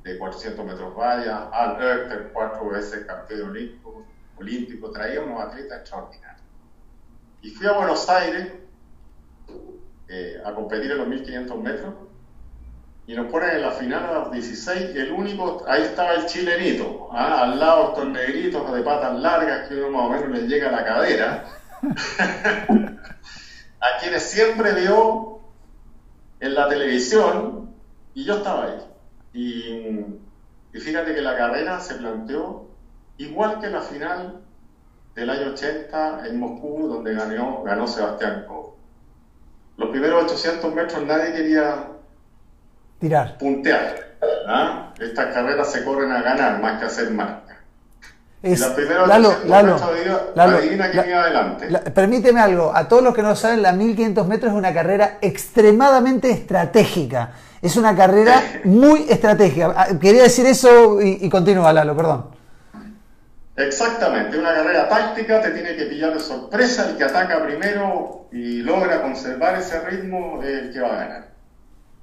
[0.04, 4.06] de 400 metros valla, Al Erter, cuatro veces campeón olímpico,
[4.38, 6.42] olímpico, traía unos atletas extraordinarios.
[7.42, 8.52] Y fui a Buenos Aires
[10.08, 11.94] eh, a competir en los 1500 metros
[13.06, 16.26] y nos ponen en la final a los 16 y el único, ahí estaba el
[16.26, 17.44] chilenito, ¿ah?
[17.44, 20.72] al lado estos negritos de patas largas que uno más o menos les llega a
[20.72, 21.46] la cadera.
[23.80, 25.40] a quienes siempre vio
[26.40, 27.74] en la televisión
[28.14, 28.80] y yo estaba ahí.
[29.34, 32.68] Y, fíjate que la carrera se planteó
[33.18, 34.42] igual que la final
[35.16, 38.74] del año 80 en Moscú, donde ganó, ganó Sebastián Coe.
[39.78, 41.88] Los primeros 800 metros nadie quería
[43.00, 44.18] tirar, puntear.
[44.48, 44.94] ¿ah?
[45.00, 47.49] Estas carreras se corren a ganar más que a hacer más.
[48.42, 48.62] Es,
[49.06, 49.76] Lalo, Lalo,
[50.56, 51.92] adelante.
[51.92, 56.32] permíteme algo, a todos los que no saben, la 1500 metros es una carrera extremadamente
[56.32, 57.32] estratégica.
[57.62, 59.74] Es una carrera muy estratégica.
[59.76, 62.40] Ah, quería decir eso y, y continúa, Lalo, perdón.
[63.58, 68.62] Exactamente, una carrera táctica, te tiene que pillar de sorpresa, el que ataca primero y
[68.62, 71.29] logra conservar ese ritmo es el que va a ganar.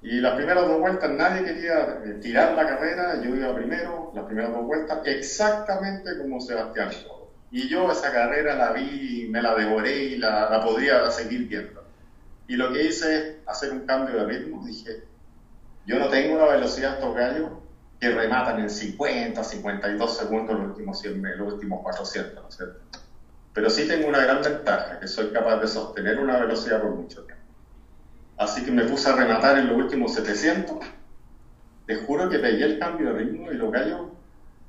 [0.03, 4.25] Y las primeras dos vueltas nadie quería eh, tirar la carrera, yo iba primero, las
[4.25, 6.91] primeras dos vueltas, exactamente como Sebastián.
[7.51, 11.85] Y yo esa carrera la vi, me la devoré y la, la podría seguir viendo.
[12.49, 14.65] Y lo que hice es hacer un cambio de ritmo.
[14.65, 15.05] Dije,
[15.87, 17.51] yo no tengo la velocidad de estos gallos
[18.01, 22.81] que rematan en 50, 52 segundos los últimos 100 los últimos 400, ¿no es cierto?
[23.53, 27.23] Pero sí tengo una gran ventaja, que soy capaz de sostener una velocidad por mucho
[27.23, 27.36] tiempo.
[28.37, 30.77] Así que me puse a rematar en los últimos 700.
[31.87, 34.09] Te juro que pegué el cambio de ritmo y los gallos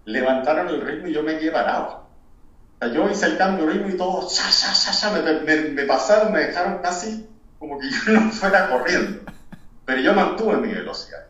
[0.06, 2.08] levantaron el ritmo y yo me quedé parado.
[2.76, 5.84] O sea, yo hice el cambio de ritmo y todos ya, ya, ya, ya, me,
[5.84, 7.28] pasaron, me dejaron casi
[7.60, 9.22] como que yo no fuera corriendo.
[9.86, 11.26] Pero yo mantuve mi velocidad.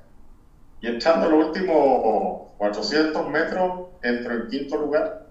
[0.82, 5.28] Y entrando los últimos 400 metros, entro en quinto lugar.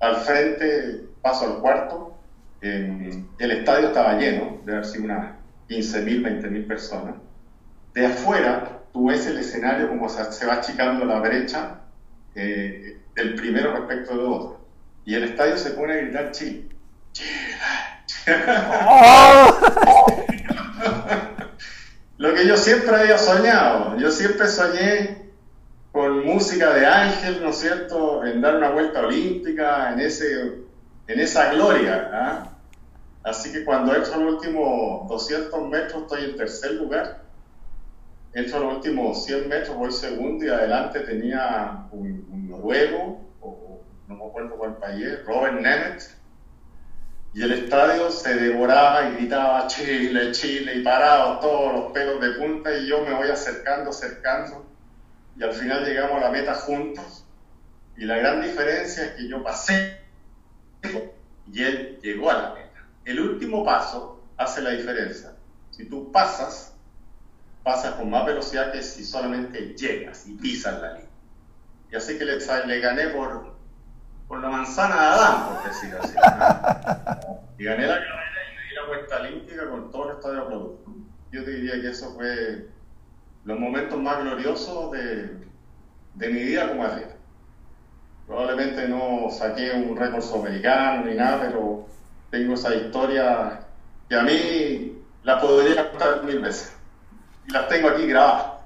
[0.00, 2.14] Al frente paso al cuarto.
[2.60, 5.35] el estadio estaba lleno, de haber sido unas
[5.68, 7.14] 15.000, 20.000 personas.
[7.94, 11.80] De afuera, tú ves el escenario como se, va achicando la brecha
[12.34, 14.66] eh, del primero respecto del otro.
[15.04, 16.68] Y el estadio se pone a gritar Chile.
[22.18, 23.98] Lo que yo siempre había soñado.
[23.98, 25.26] Yo siempre soñé
[25.92, 28.24] con música de ángel, ¿no es cierto?
[28.24, 30.54] En dar una vuelta olímpica, en, ese,
[31.06, 32.10] en esa gloria.
[32.12, 32.55] ¿ah?
[33.26, 37.24] Así que cuando hecho los últimos 200 metros estoy en tercer lugar.
[38.32, 43.20] Hecho los últimos 100 metros, voy segundo y adelante tenía un, noruego,
[44.06, 46.02] no me acuerdo cuál país, Robert Nemeth,
[47.34, 52.30] y el estadio se devoraba y gritaba Chile, Chile, y parados todos los pelos de
[52.32, 54.64] punta, y yo me voy acercando, acercando,
[55.36, 57.24] y al final llegamos a la meta juntos.
[57.96, 59.98] Y la gran diferencia es que yo pasé
[61.52, 62.55] y él llegó a la.
[63.06, 65.32] El último paso hace la diferencia.
[65.70, 66.76] Si tú pasas,
[67.62, 71.10] pasas con más velocidad que si solamente llegas y pisas la línea.
[71.90, 72.36] Y así que le,
[72.66, 73.56] le gané por
[74.28, 76.14] por la manzana de Adán, por decir así.
[77.58, 80.78] y gané la carrera y me di la vuelta olímpica con todo el estadio aplaudido.
[81.32, 82.66] Yo te diría que eso fue
[83.44, 85.38] los momentos más gloriosos de,
[86.14, 87.14] de mi vida como atleta.
[88.26, 91.86] Probablemente no saqué un récord sudamericano ni nada, pero
[92.30, 93.60] tengo esa historia
[94.08, 96.72] que a mí la podría contar mil veces.
[97.48, 98.56] Y las tengo aquí grabadas.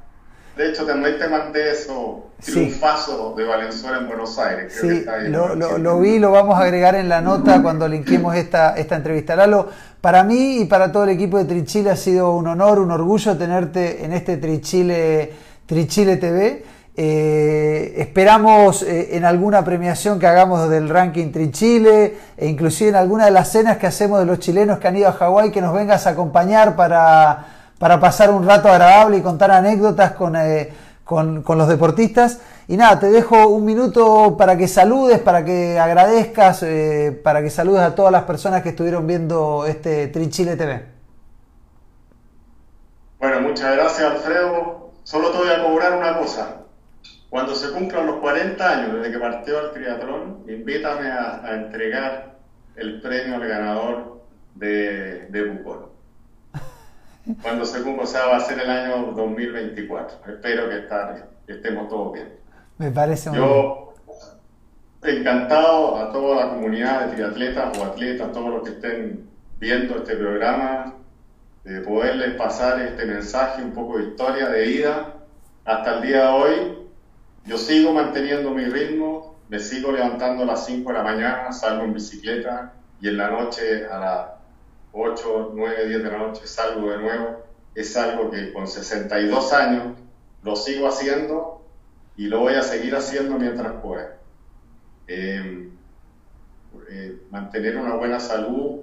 [0.57, 4.77] De hecho, también te mandé eso, triunfazo de Valenzuela en Buenos Aires.
[4.79, 8.97] sí, lo, lo, vi, lo vamos a agregar en la nota cuando linquemos esta, esta
[8.97, 9.37] entrevista.
[9.37, 9.69] Lalo,
[10.01, 13.39] para mí y para todo el equipo de Trichile ha sido un honor, un orgullo
[13.39, 15.33] tenerte en este Trichile,
[15.67, 16.65] Trichile TV.
[16.97, 23.27] Eh, esperamos eh, en alguna premiación que hagamos del ranking Trichile e inclusive en alguna
[23.27, 25.73] de las cenas que hacemos de los chilenos que han ido a Hawái que nos
[25.73, 27.47] vengas a acompañar para
[27.79, 30.13] para pasar un rato agradable y contar anécdotas
[30.45, 30.73] eh,
[31.03, 32.41] con, con, los deportistas.
[32.69, 36.63] Y nada, te dejo un minuto para que saludes, para que agradezcas,
[37.25, 40.85] para que saludes a todas las personas que estuvieron viendo este Trichile TV.
[43.19, 44.91] Bueno, muchas gracias Alfredo.
[45.05, 46.61] Solo te voy a cobrar una cosa.
[47.31, 52.35] Cuando se cumplan los 40 años desde que partió el triatlón, invítame a, entregar
[52.75, 54.21] el premio al ganador
[54.57, 55.91] de, de Bucol
[57.43, 60.33] cuando se cumpla, o sea, va a ser el año 2024.
[60.35, 62.29] Espero que, estemos todos bien.
[62.79, 63.95] Me parece muy Yo,
[65.05, 69.29] encantado a toda la comunidad de triatletas o atletas, todos los que estén
[69.61, 70.95] viendo este programa,
[71.63, 75.15] de poderles pasar este mensaje, un poco de historia de vida.
[75.65, 76.80] Hasta el día de hoy,
[77.45, 81.85] yo sigo manteniendo mi ritmo, me sigo levantando a las 5 de la mañana, salgo
[81.85, 84.27] en bicicleta y en la noche a las
[84.93, 89.97] 8, 9, 10 de la noche salgo de nuevo, es algo que con 62 años
[90.43, 91.65] lo sigo haciendo
[92.17, 94.17] y lo voy a seguir haciendo mientras pueda.
[95.07, 95.71] Em,
[96.89, 98.81] eh, mantener una buena salud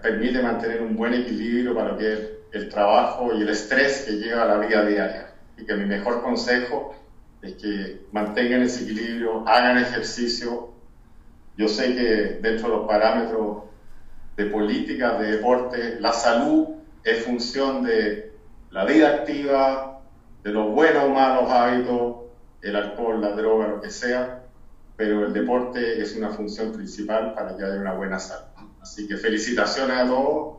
[0.00, 4.12] permite mantener un buen equilibrio para lo que es el trabajo y el estrés que
[4.12, 5.32] lleva a la vida diaria.
[5.56, 6.94] Y que mi mejor consejo
[7.42, 10.70] es que mantengan ese equilibrio, hagan ejercicio.
[11.56, 13.64] Yo sé que dentro de los parámetros
[14.36, 16.68] de políticas de deporte, la salud
[17.04, 18.32] es función de
[18.70, 20.00] la vida activa,
[20.42, 22.16] de los buenos o malos hábitos,
[22.62, 24.44] el alcohol, la droga, lo que sea,
[24.96, 28.46] pero el deporte es una función principal para que haya una buena salud.
[28.80, 30.58] Así que felicitaciones a todos.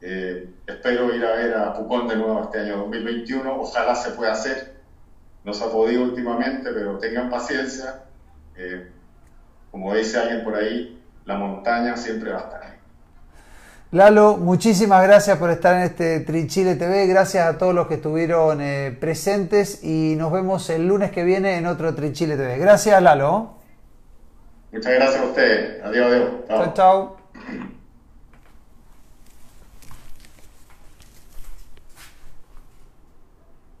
[0.00, 3.60] Eh, espero ir a ver a Pucón de nuevo este año 2021.
[3.60, 4.79] Ojalá se pueda hacer.
[5.44, 8.02] No se ha podido últimamente, pero tengan paciencia.
[8.56, 8.90] Eh,
[9.70, 12.60] como dice alguien por ahí, la montaña siempre va a estar.
[13.92, 18.60] Lalo, muchísimas gracias por estar en este Trichile TV, gracias a todos los que estuvieron
[18.60, 22.56] eh, presentes y nos vemos el lunes que viene en otro Trichile TV.
[22.58, 23.56] Gracias, Lalo.
[24.70, 25.82] Muchas gracias a ustedes.
[25.82, 26.30] Adiós, adiós.
[26.46, 27.16] Chao, chao.